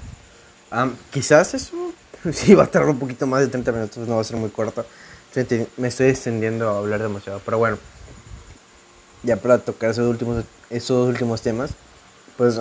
[1.12, 1.94] quizás eso
[2.34, 4.50] sí, va a tardar un poquito más de 30 minutos, no va a ser muy
[4.50, 4.86] corto.
[5.78, 7.78] Me estoy extendiendo a hablar demasiado, pero bueno.
[9.24, 11.72] Ya para tocar esos últimos, esos últimos temas,
[12.38, 12.60] pues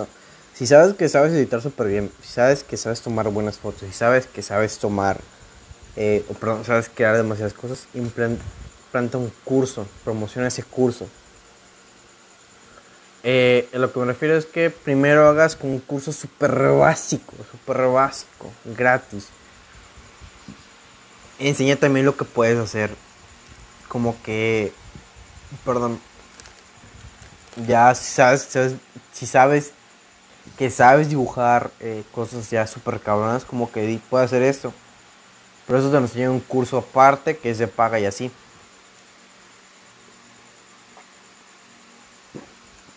[0.53, 3.93] si sabes que sabes editar súper bien, si sabes que sabes tomar buenas fotos, si
[3.93, 5.19] sabes que sabes tomar,
[5.95, 11.07] eh, o perdón, sabes crear demasiadas cosas, implanta un curso, promociona ese curso.
[13.29, 17.85] Eh, lo que me refiero es que primero hagas con un curso súper básico, súper
[17.87, 19.27] básico, gratis.
[21.37, 22.89] Enseña también lo que puedes hacer.
[23.89, 24.71] Como que,
[25.65, 25.99] perdón,
[27.67, 28.47] ya sabes,
[29.11, 29.73] si sabes
[30.57, 34.73] que sabes dibujar eh, cosas ya súper cabronas, como que puede hacer esto.
[35.65, 38.31] Pero eso te lo enseña un curso aparte que se paga y así.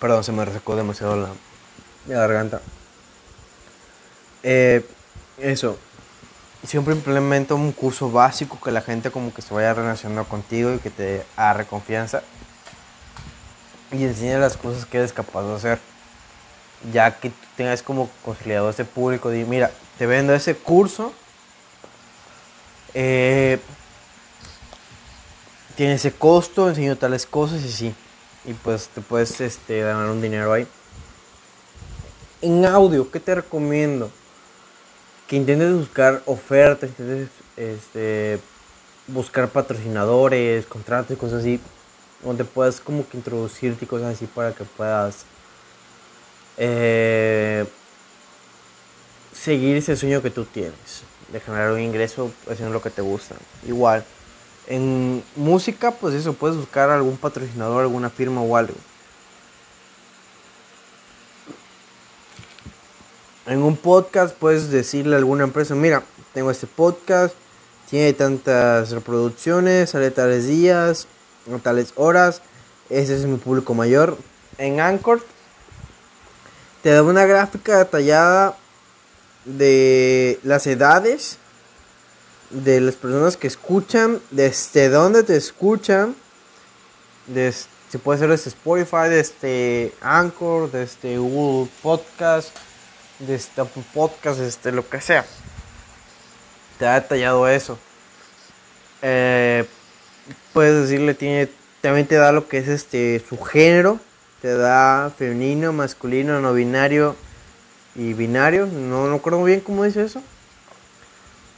[0.00, 1.28] Perdón, se me resecó demasiado la,
[2.06, 2.60] garganta.
[4.42, 4.84] Eh,
[5.38, 5.78] eso.
[6.66, 10.78] Siempre implementa un curso básico que la gente como que se vaya relacionando contigo y
[10.78, 12.22] que te agarre confianza.
[13.92, 15.78] Y enseña las cosas que eres capaz de hacer
[16.92, 21.12] ya que tengas como conciliado ese público, de mira, te vendo ese curso,
[22.94, 23.58] eh,
[25.76, 27.94] tiene ese costo, enseño tales cosas y sí,
[28.44, 30.66] y pues te puedes este, ganar un dinero ahí.
[32.42, 34.10] En audio, ¿qué te recomiendo?
[35.28, 38.40] Que intentes buscar ofertas, intentes este,
[39.06, 41.60] buscar patrocinadores, contratos y cosas así,
[42.24, 45.24] donde puedas como que introducirte y cosas así para que puedas
[46.56, 47.66] eh,
[49.32, 53.36] seguir ese sueño que tú tienes, de generar un ingreso haciendo lo que te gusta.
[53.66, 54.04] Igual,
[54.70, 58.74] en música, pues eso, puedes buscar algún patrocinador, alguna firma o algo.
[63.46, 67.34] En un podcast puedes decirle a alguna empresa, mira, tengo este podcast,
[67.90, 71.08] tiene tantas reproducciones, sale tales días,
[71.64, 72.40] tales horas,
[72.88, 74.16] ese es mi público mayor.
[74.56, 75.20] En Anchor
[76.84, 78.56] te da una gráfica detallada
[79.44, 81.38] de las edades
[82.50, 86.14] de las personas que escuchan, desde dónde te escuchan,
[87.26, 92.54] desde, se puede ser desde Spotify, desde Anchor, desde Google Podcast,
[93.18, 95.24] desde Apple Podcast, desde lo que sea.
[96.78, 97.78] Te ha detallado eso.
[99.02, 99.64] Eh,
[100.52, 101.48] puedes decirle, tiene,
[101.80, 104.00] también te da lo que es este su género
[104.40, 107.14] te da femenino, masculino, no binario
[107.94, 108.66] y binario.
[108.66, 110.22] No, no recuerdo bien cómo dice eso.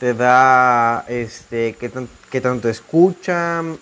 [0.02, 2.08] Te da este qué, tan,
[2.42, 3.78] tanto escuchan,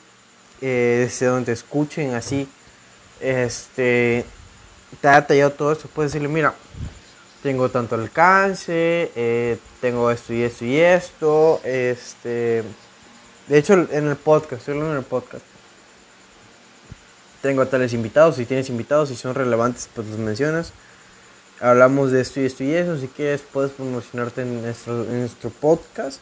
[0.60, 2.46] eh, desde donde te escuchen, así.
[3.20, 4.26] Este
[5.00, 5.88] te ha detallado todo eso.
[5.88, 6.52] Puedes decirle, mira,
[7.42, 11.60] tengo tanto alcance, eh, tengo esto y esto y esto.
[11.64, 12.64] Este,
[13.48, 15.42] de hecho, en el podcast, estoy en el podcast
[17.40, 20.74] tengo a tales invitados, si tienes invitados y son relevantes, pues los mencionas.
[21.60, 25.50] Hablamos de esto y esto y eso, si quieres puedes promocionarte en nuestro, en nuestro
[25.50, 26.20] podcast.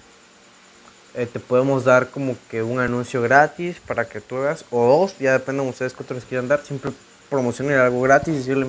[1.15, 5.17] Eh, te podemos dar como que un anuncio gratis para que tú hagas, o dos,
[5.19, 6.93] ya depende de ustedes cuántos quieran dar, siempre
[7.31, 8.67] promocionar algo gratis y decirle,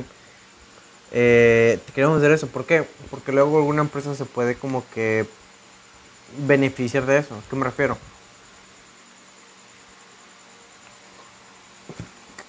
[1.11, 2.85] eh, te queremos hacer eso, ¿por qué?
[3.09, 5.25] Porque luego alguna empresa se puede como que
[6.45, 7.97] beneficiar de eso, ¿a qué me refiero?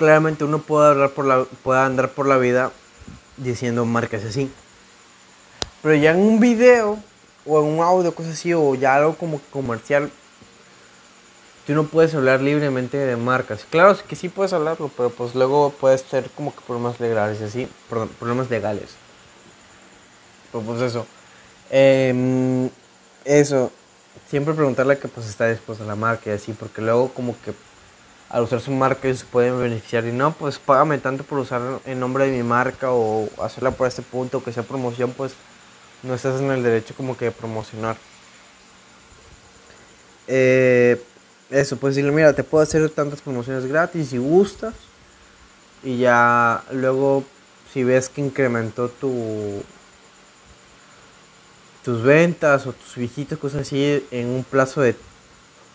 [0.01, 2.73] claramente uno puede, hablar por la, puede andar por la vida
[3.43, 4.51] diciendo marcas así.
[5.83, 6.99] Pero ya en un video
[7.47, 10.11] o en un audio, cosas así, o ya algo como comercial,
[11.67, 13.67] tú no puedes hablar libremente de marcas.
[13.71, 17.69] Claro que sí puedes hablarlo, pero pues luego puedes ser como que problemas legales, así,
[18.19, 18.91] problemas legales.
[20.53, 21.07] Pero pues eso.
[21.71, 22.69] Em,
[23.25, 23.71] eso,
[24.29, 27.53] siempre preguntarle que pues está dispuesta la marca y así, porque luego como que
[28.31, 31.99] al usar su marca se pueden beneficiar y no, pues págame tanto por usar el
[31.99, 35.33] nombre de mi marca o hacerla por este punto, que sea promoción, pues
[36.03, 37.97] no estás en el derecho como que de promocionar.
[40.29, 41.03] Eh,
[41.51, 44.75] eso, pues decirle, mira, te puedo hacer tantas promociones gratis si gustas.
[45.83, 47.25] Y ya luego,
[47.73, 49.63] si ves que incrementó tu
[51.83, 54.95] tus ventas o tus visitas, cosas así, en un plazo de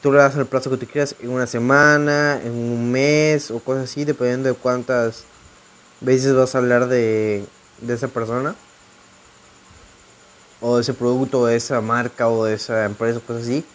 [0.06, 3.58] tú le das el plazo que tú quieras en una semana, en un mes o
[3.58, 5.24] cosas así, dependiendo de cuántas
[6.00, 7.44] veces vas a hablar de,
[7.88, 8.54] esa persona
[10.62, 13.66] o de ese producto, o de esa marca o de esa empresa, cosas así.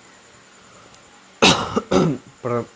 [2.42, 2.66] Perdón.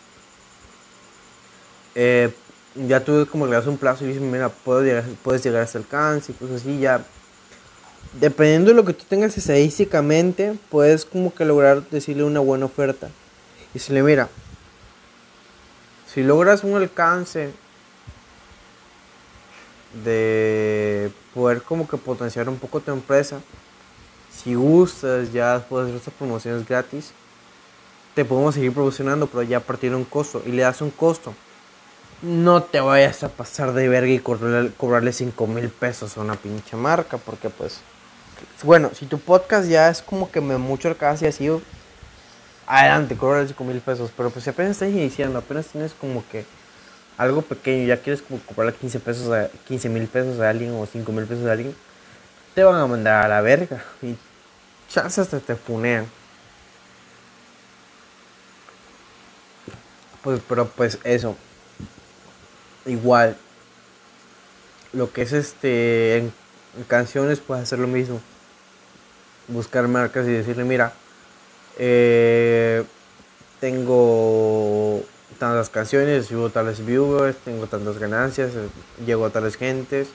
[1.95, 2.35] Eh,
[2.75, 5.63] ya tú como le das un plazo y dices, mira, puedo llegar, puedes llegar a
[5.63, 7.05] ese alcance y cosas así, ya
[8.19, 13.09] dependiendo de lo que tú tengas estadísticamente, puedes como que lograr decirle una buena oferta.
[13.75, 14.29] Y si le mira,
[16.11, 17.51] si logras un alcance
[20.01, 23.41] de poder como que potenciar un poco tu empresa,
[24.31, 27.11] si gustas ya puedes hacer estas promociones gratis,
[28.13, 30.89] te podemos seguir promocionando, pero ya a partir de un costo y le das un
[30.89, 31.33] costo.
[32.21, 36.35] No te vayas a pasar de verga y cobrarle, cobrarle 5 mil pesos a una
[36.35, 37.81] pinche marca, porque pues,
[38.63, 41.49] bueno, si tu podcast ya es como que me mucho alcance y así,
[42.67, 46.45] adelante, cobrarle 5 mil pesos, pero pues si apenas estás iniciando, apenas tienes como que
[47.17, 50.85] algo pequeño, ya quieres como cobrarle 15 pesos a 15 mil pesos a alguien o
[50.85, 51.75] 5 mil pesos a alguien,
[52.53, 54.15] te van a mandar a la verga y
[54.89, 56.07] chances te, te funean.
[60.25, 61.37] Pues, pero pues eso.
[62.87, 63.37] Igual.
[64.91, 66.17] Lo que es este.
[66.17, 66.33] En,
[66.87, 68.19] canciones puedes hacer lo mismo.
[69.47, 70.93] Buscar marcas y decirle, mira.
[71.77, 72.83] Eh,
[73.59, 75.03] tengo
[75.39, 78.67] tantas canciones, subo tales viewers, tengo tantas ganancias, eh,
[79.05, 80.07] llego a tales gentes.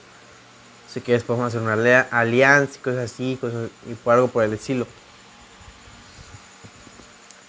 [0.91, 4.53] Si quieres podemos hacer una alianza y cosas así, cosas, y por algo por el
[4.53, 4.85] estilo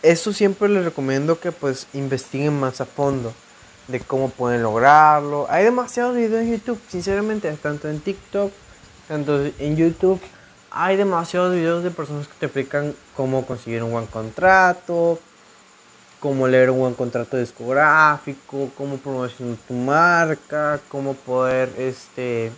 [0.02, 3.32] eso siempre les recomiendo que pues investiguen más a fondo
[3.88, 5.46] de cómo pueden lograrlo.
[5.48, 8.52] Hay demasiados videos en YouTube, sinceramente, tanto en TikTok,
[9.08, 10.20] tanto en YouTube.
[10.74, 15.18] Hay demasiados videos de personas que te explican cómo conseguir un buen contrato,
[16.18, 22.50] cómo leer un buen contrato discográfico, cómo promocionar tu marca, cómo poder este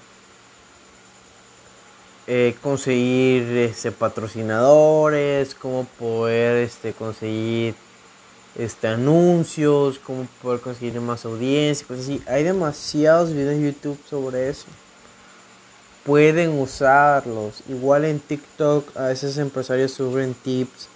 [2.28, 7.74] eh, conseguir este, patrocinadores, cómo poder este, conseguir
[8.56, 11.84] este, anuncios, cómo poder conseguir más audiencia.
[12.28, 14.66] Hay demasiados videos en YouTube sobre eso.
[16.04, 17.62] Pueden usarlos.
[17.68, 20.88] Igual en TikTok a veces empresarios suben tips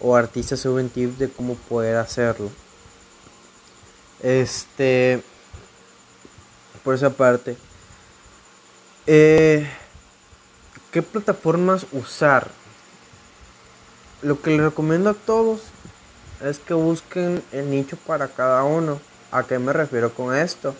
[0.00, 2.50] o artistas suben tips de cómo poder hacerlo.
[4.22, 5.22] Este,
[6.82, 7.56] por esa parte.
[9.06, 9.68] Eh,
[10.92, 12.48] ¿Qué plataformas usar?
[14.22, 15.60] Lo que les recomiendo a todos
[16.42, 19.00] es que busquen el nicho para cada uno.
[19.32, 20.74] ¿A qué me refiero con esto?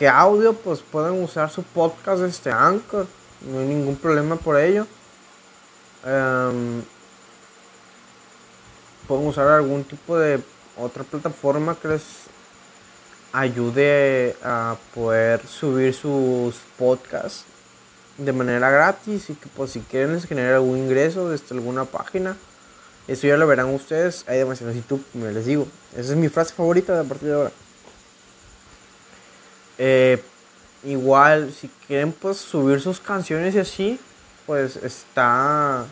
[0.00, 3.06] Que audio pues pueden usar su podcast este Anchor.
[3.42, 4.86] No hay ningún problema por ello.
[6.06, 6.82] Em,
[9.06, 10.40] pueden usar algún tipo de
[10.78, 12.02] otra plataforma que les
[13.34, 17.44] ayude a poder subir sus podcasts
[18.16, 22.38] de manera gratis y que pues si quieren generar algún ingreso desde alguna página,
[23.06, 24.24] eso ya lo verán ustedes.
[24.28, 25.68] Hay demasiados YouTube, me les digo.
[25.92, 27.52] Esa es mi frase favorita de a partir de ahora.
[29.82, 30.22] Eh,
[30.84, 33.98] igual, si quieren pues subir sus canciones y así,
[34.44, 35.86] pues está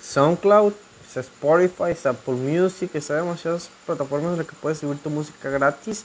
[0.00, 0.72] SoundCloud,
[1.04, 5.50] está Spotify, está Apple Music, está demasiadas plataformas en las que puedes subir tu música
[5.50, 6.04] gratis.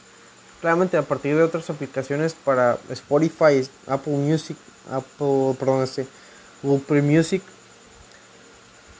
[0.62, 4.58] Claramente a partir de otras aplicaciones para Spotify, Apple Music,
[4.92, 6.08] Apple, perdón, este,
[6.64, 7.44] Google Music.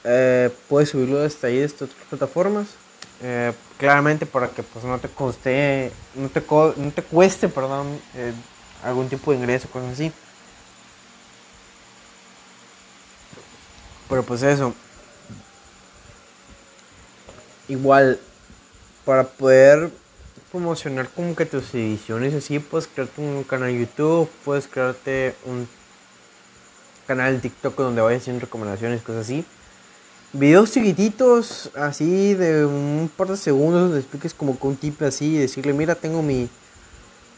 [0.04, 2.68] Eh, puedes subirlo desde ahí, desde otras plataformas.
[3.24, 6.44] Eh, claramente para que pues no te coste, no te,
[6.78, 8.34] no te cueste, perdón, eh,
[8.84, 10.12] algún tipo de ingreso, cosas así.
[14.10, 14.74] Pero pues eso.
[17.68, 18.20] Igual,
[19.06, 19.92] para poder
[20.52, 25.68] promocionar como que tus ediciones así, puedes crearte un canal YouTube, puedes crearte un
[27.08, 29.46] canal TikTok donde vayas haciendo recomendaciones, cosas así.
[30.34, 35.36] Videos chiquititos, así de un par de segundos, donde expliques como con un tip así
[35.36, 36.48] y decirle, mira, tengo mi,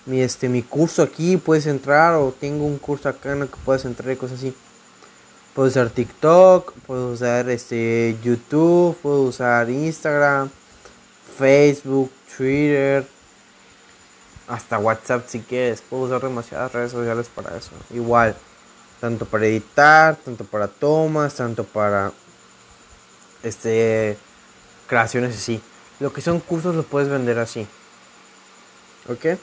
[0.06, 3.58] mi, este, mi curso aquí, puedes entrar, o tengo un curso acá en el que
[3.66, 4.56] puedes entrar y cosas así.
[5.56, 10.52] Puedes usar TikTok, puedes usar este, YouTube, puedes usar Instagram,
[11.38, 13.08] Facebook, Twitter,
[14.48, 15.82] hasta WhatsApp si quieres.
[15.82, 17.72] Puedo usar demasiadas redes sociales para eso.
[17.92, 18.36] Igual,
[19.02, 22.12] tanto para editar, tanto para tomas, tanto para
[23.44, 24.18] este
[24.88, 25.62] creaciones así.
[26.00, 27.68] Lo que son cursos lo puedes vender así.
[29.10, 29.38] ¿Ok?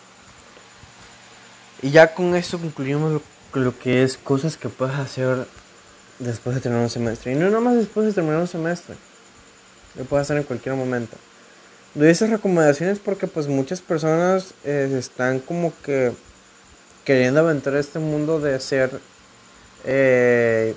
[1.82, 3.22] Y ya con esto concluimos
[3.54, 5.46] lo, que es cosas que puedes hacer
[6.18, 7.32] después de terminar un semestre.
[7.32, 8.96] Y no nada más después de terminar un semestre.
[9.96, 11.16] Lo puedes hacer en cualquier momento
[11.94, 16.12] doy esas recomendaciones porque pues muchas personas eh, están como que
[17.04, 19.00] queriendo aventar este mundo de hacer
[19.84, 20.74] eh,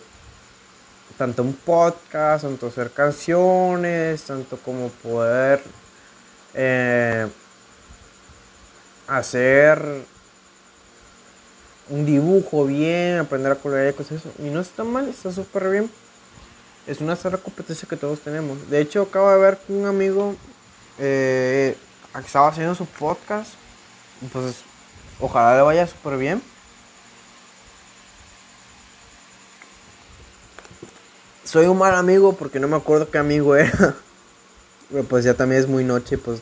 [1.18, 5.62] tanto un podcast, tanto hacer canciones, tanto como poder
[6.54, 7.28] eh,
[9.08, 10.06] hacer
[11.90, 14.32] un dibujo bien, aprender a colorear y cosas eso.
[14.40, 15.92] Y no está mal, está súper bien.
[16.88, 18.70] Es una sola competencia que todos tenemos.
[18.70, 20.36] De hecho, acabo de ver que un amigo
[21.00, 21.78] eh,
[22.24, 23.54] estaba haciendo su podcast.
[24.22, 24.62] Entonces,
[25.20, 26.42] ojalá le vaya súper bien.
[31.44, 33.96] Soy un mal amigo porque no me acuerdo qué amigo era.
[34.92, 36.42] Pero pues ya también es muy noche, pues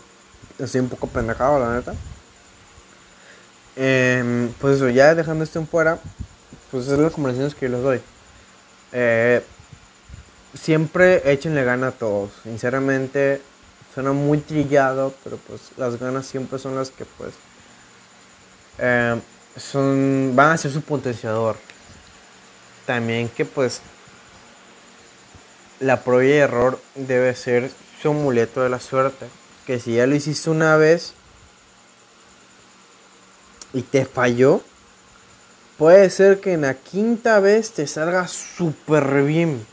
[0.60, 1.94] estoy un poco pendejado, la neta.
[3.76, 6.00] Em, pues eso, ya dejando esto en fuera,
[6.70, 8.02] pues son las conversaciones que yo les doy.
[8.92, 9.44] Eh,
[10.54, 12.32] siempre échenle gana a todos.
[12.44, 13.42] Sinceramente,
[13.94, 17.34] suena muy trillado, pero pues las ganas siempre son las que pues
[18.78, 19.22] em,
[19.58, 21.56] son, van a ser su potenciador.
[22.86, 23.82] También que pues
[25.82, 27.72] la prueba y error debe ser
[28.02, 29.28] su amuleto de la suerte.
[29.66, 31.14] Que si ya lo hiciste una vez
[33.74, 34.62] y te falló,
[35.78, 39.66] puede ser que en la quinta vez te salga súper bien.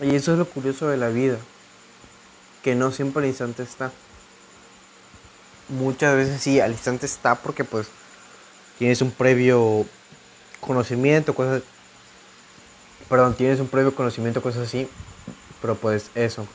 [0.00, 1.38] Y eso es lo curioso de la vida,
[2.62, 3.92] que no siempre al instante está.
[5.68, 7.86] Muchas veces sí, al instante está porque pues
[8.78, 9.86] tienes un previo
[10.60, 11.62] conocimiento, cosas...
[13.08, 14.88] Perdón, tienes un previo conocimiento, cosas así.
[15.60, 16.46] Pero pues eso.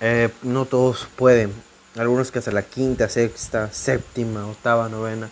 [0.00, 1.52] Eh, no todos pueden.
[1.96, 5.30] Algunos que hasta la quinta, sexta, séptima, octava, novena.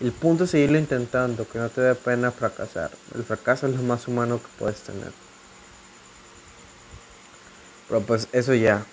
[0.00, 2.90] El punto es seguirlo intentando, que no te dé pena fracasar.
[3.14, 5.12] El fracaso es lo más humano que puedes tener.
[7.88, 8.84] Pero pues eso ya.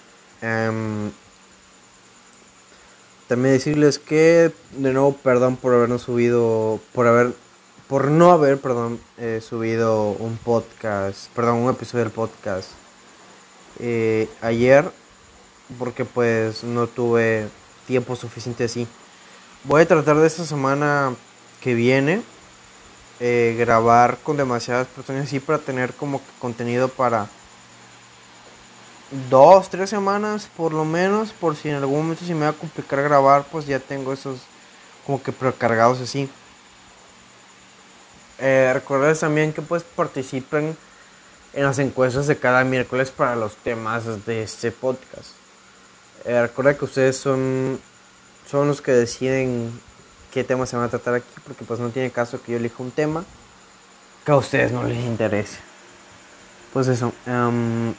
[0.41, 1.11] Em,
[3.27, 7.33] también decirles que, de nuevo, perdón por habernos subido, por haber,
[7.91, 12.69] por no haber, perdón, eh, subido un podcast, perdón, un episodio del podcast
[13.79, 14.89] eh, ayer,
[15.77, 17.49] porque pues no tuve
[17.87, 18.87] tiempo suficiente así.
[19.65, 21.13] Voy a tratar de esta semana
[21.59, 22.21] que viene
[23.19, 27.27] eh, grabar con demasiadas personas así para tener como contenido para
[29.29, 32.53] dos, tres semanas por lo menos, por si en algún momento se me va a
[32.53, 34.39] complicar grabar, pues ya tengo esos
[35.05, 36.29] como que precargados así.
[38.41, 40.75] Eh, recordarles también que pues participen
[41.53, 45.29] en las encuestas de cada miércoles para los temas de este podcast.
[46.25, 47.79] Eh, recuerda que ustedes son,
[48.49, 49.71] son los que deciden
[50.31, 52.75] qué temas se van a tratar aquí, porque pues no tiene caso que yo elija
[52.79, 53.23] un tema
[54.25, 55.59] que a ustedes no les interese.
[56.73, 57.13] Pues eso.
[57.25, 57.93] Em,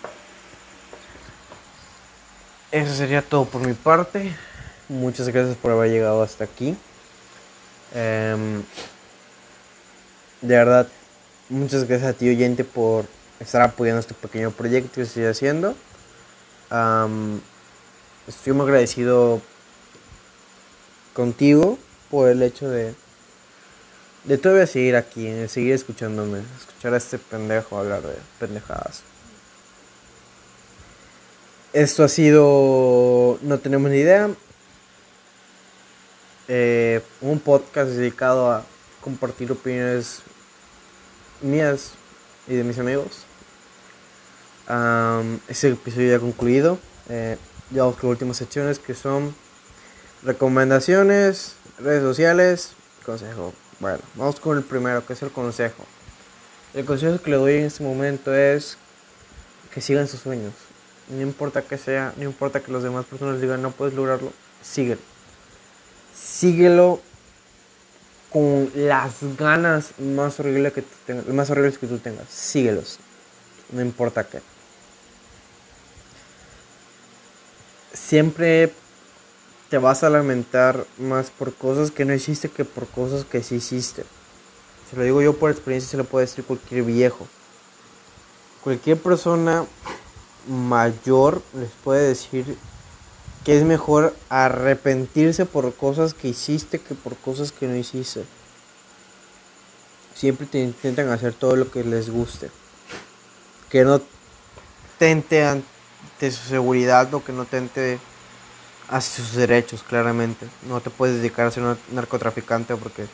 [2.70, 4.34] eso sería todo por mi parte.
[4.88, 6.76] Muchas gracias por haber llegado hasta aquí.
[7.94, 8.62] Em,
[10.42, 10.88] de verdad,
[11.48, 13.06] muchas gracias a ti oyente por
[13.40, 15.74] estar apoyando este pequeño proyecto que estoy haciendo.
[18.28, 19.40] estoy muy agradecido
[21.14, 21.78] contigo
[22.10, 22.94] por el hecho de
[24.24, 29.02] de todavía seguir aquí, de seguir escuchándome, escuchar a este pendejo hablar de pendejadas.
[31.72, 34.30] Esto ha sido, no tenemos ni idea,
[36.48, 38.64] eh, un podcast dedicado a
[39.00, 40.20] compartir opiniones
[41.42, 41.92] mías
[42.46, 43.24] y de mis amigos.
[45.48, 46.78] ese episodio ya concluido.
[47.08, 47.36] Eh,
[47.70, 49.34] ya las últimas secciones que son
[50.22, 52.72] recomendaciones, redes sociales,
[53.04, 53.52] consejo.
[53.80, 55.84] Bueno, vamos con el primero, que es el consejo.
[56.74, 58.76] El consejo que le doy en este momento es
[59.72, 60.52] que sigan sus sueños.
[61.08, 64.32] No importa que sea, no importa que los demás personas digan no puedes lograrlo,
[64.62, 65.00] síguelo.
[66.14, 67.00] Síguelo
[68.32, 72.28] con las ganas más horribles que tú tengas, más horribles que tú tengas.
[72.28, 72.98] Síguelos.
[73.70, 74.40] No importa qué.
[77.92, 78.72] Siempre
[79.68, 83.56] te vas a lamentar más por cosas que no hiciste que por cosas que sí
[83.56, 84.04] hiciste.
[84.90, 87.26] Se lo digo yo por experiencia, se lo puede decir cualquier viejo.
[88.62, 89.64] Cualquier persona
[90.46, 92.58] mayor les puede decir
[93.44, 98.24] que es mejor arrepentirse por cosas que hiciste que por cosas que no hiciste.
[100.14, 102.50] Siempre te intentan hacer todo lo que les guste.
[103.68, 104.00] Que no
[104.98, 107.98] tente ante su seguridad o que no tente
[108.88, 110.46] hacia sus derechos, claramente.
[110.68, 113.06] No te puedes dedicar a ser un narcotraficante porque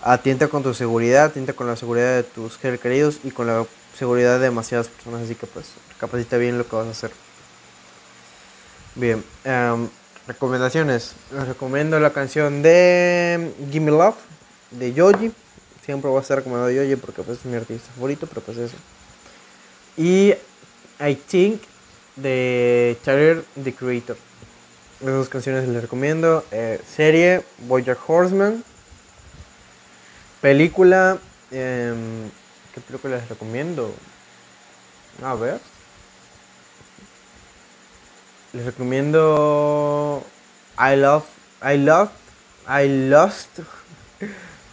[0.00, 3.66] atienta con tu seguridad, atienta con la seguridad de tus queridos y con la
[3.98, 5.66] seguridad de demasiadas personas, así que pues
[5.98, 7.25] capacita bien lo que vas a hacer.
[8.96, 9.90] Bien, em,
[10.26, 11.12] recomendaciones.
[11.30, 14.16] Les recomiendo la canción de Gimme Love
[14.70, 15.32] de Yoji.
[15.84, 18.76] Siempre voy a estar recomendando Yoji porque pues, es mi artista favorito, pero pues eso.
[19.98, 20.32] Y
[20.98, 21.60] I Think
[22.16, 24.16] de Tyler the Creator.
[25.02, 26.42] Esas dos canciones les recomiendo.
[26.50, 28.64] Eh, serie, Bojack Horseman.
[30.40, 31.18] Película,
[31.50, 32.30] em,
[32.74, 33.94] ¿qué película les recomiendo?
[35.22, 35.60] A ver.
[38.56, 40.24] Les recomiendo
[40.78, 41.24] I Love,
[41.62, 42.08] I Love,
[42.66, 43.58] I Lost.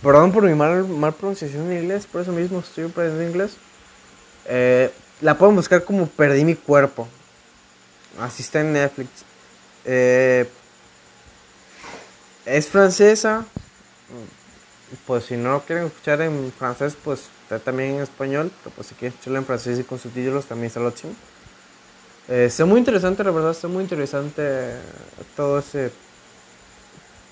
[0.02, 3.58] Perdón por mi mal, mal pronunciación en inglés, por eso mismo estoy aprendiendo inglés.
[4.46, 4.90] Eh,
[5.20, 7.10] la pueden buscar como Perdí mi cuerpo.
[8.22, 9.10] Así está en Netflix.
[9.84, 10.50] Eh,
[12.46, 13.44] es francesa.
[15.06, 18.50] Pues si no quieren escuchar en francés, pues está también en español.
[18.64, 21.14] Pero pues si quieren escucharlo en francés y con subtítulos, también está lo ching.
[22.30, 24.76] Eh, está muy interesante, la verdad, está muy interesante
[25.36, 25.92] todo ese,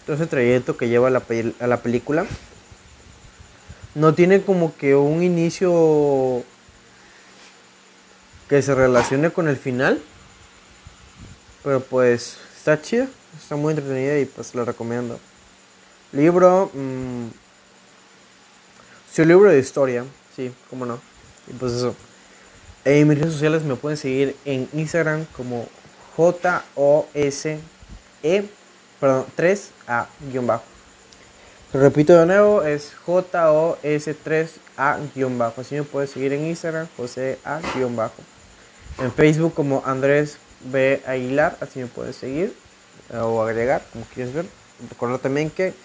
[0.06, 1.24] todo ese trayecto que lleva a la,
[1.60, 2.26] a la película.
[3.96, 6.44] No tiene como que un inicio
[8.50, 10.02] que se relacione con el final.
[11.64, 13.08] Pero pues está chida,
[13.40, 15.20] está muy entretenida y pues lo recomiendo.
[16.12, 17.28] Libro, mmm,
[19.12, 20.04] sí, libro de historia,
[20.36, 21.00] sí, cómo no.
[21.48, 21.96] Y pues eso.
[22.84, 25.68] En mis redes sociales me pueden seguir en Instagram como
[26.18, 27.60] J-O-S-E,
[29.00, 30.08] perdón, 3A
[30.44, 30.64] bajo.
[31.74, 34.58] Lo repito de nuevo, es J-O-S-3A
[35.38, 35.62] bajo.
[35.62, 37.62] Así me puedes seguir en Instagram, José A
[37.96, 38.24] bajo.
[38.98, 41.04] En Facebook como Andrés B.
[41.06, 42.56] Aguilar, así me puedes seguir
[43.14, 44.46] eh, o agregar, como quieres ver.
[44.90, 45.76] Recuerda también que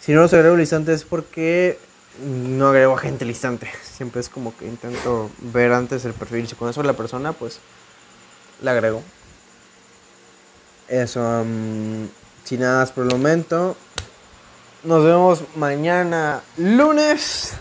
[0.00, 1.78] si no los agrego listantes es porque
[2.24, 3.70] no agrego gente listante.
[3.82, 6.48] Siempre es como que intento ver antes el perfil.
[6.48, 7.60] Si conozco a la persona, pues
[8.62, 9.02] la agrego.
[10.88, 11.44] Eso,
[12.44, 13.76] sin nada más por el momento.
[14.84, 17.54] Nos vemos mañana lunes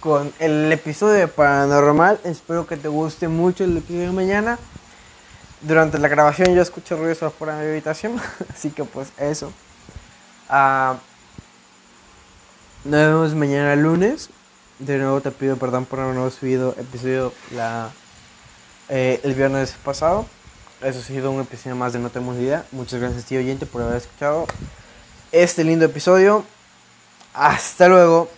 [0.00, 2.20] con el episodio de Paranormal.
[2.24, 4.58] Espero que te guste mucho el episodio mañana.
[5.62, 8.20] Durante la grabación yo escucho ruidos afuera de mi habitación,
[8.52, 9.52] así que pues eso.
[10.50, 10.96] Uh,
[12.84, 14.30] nos vemos mañana lunes.
[14.78, 17.32] De nuevo te pido perdón por no haber subido episodio
[18.88, 20.26] eh, el viernes pasado.
[20.82, 22.64] Eso ha sido un episodio más de No Tenemos Idea.
[22.72, 24.46] Muchas gracias, tío oyente, por haber escuchado
[25.30, 26.44] este lindo episodio.
[27.32, 28.28] Hasta luego.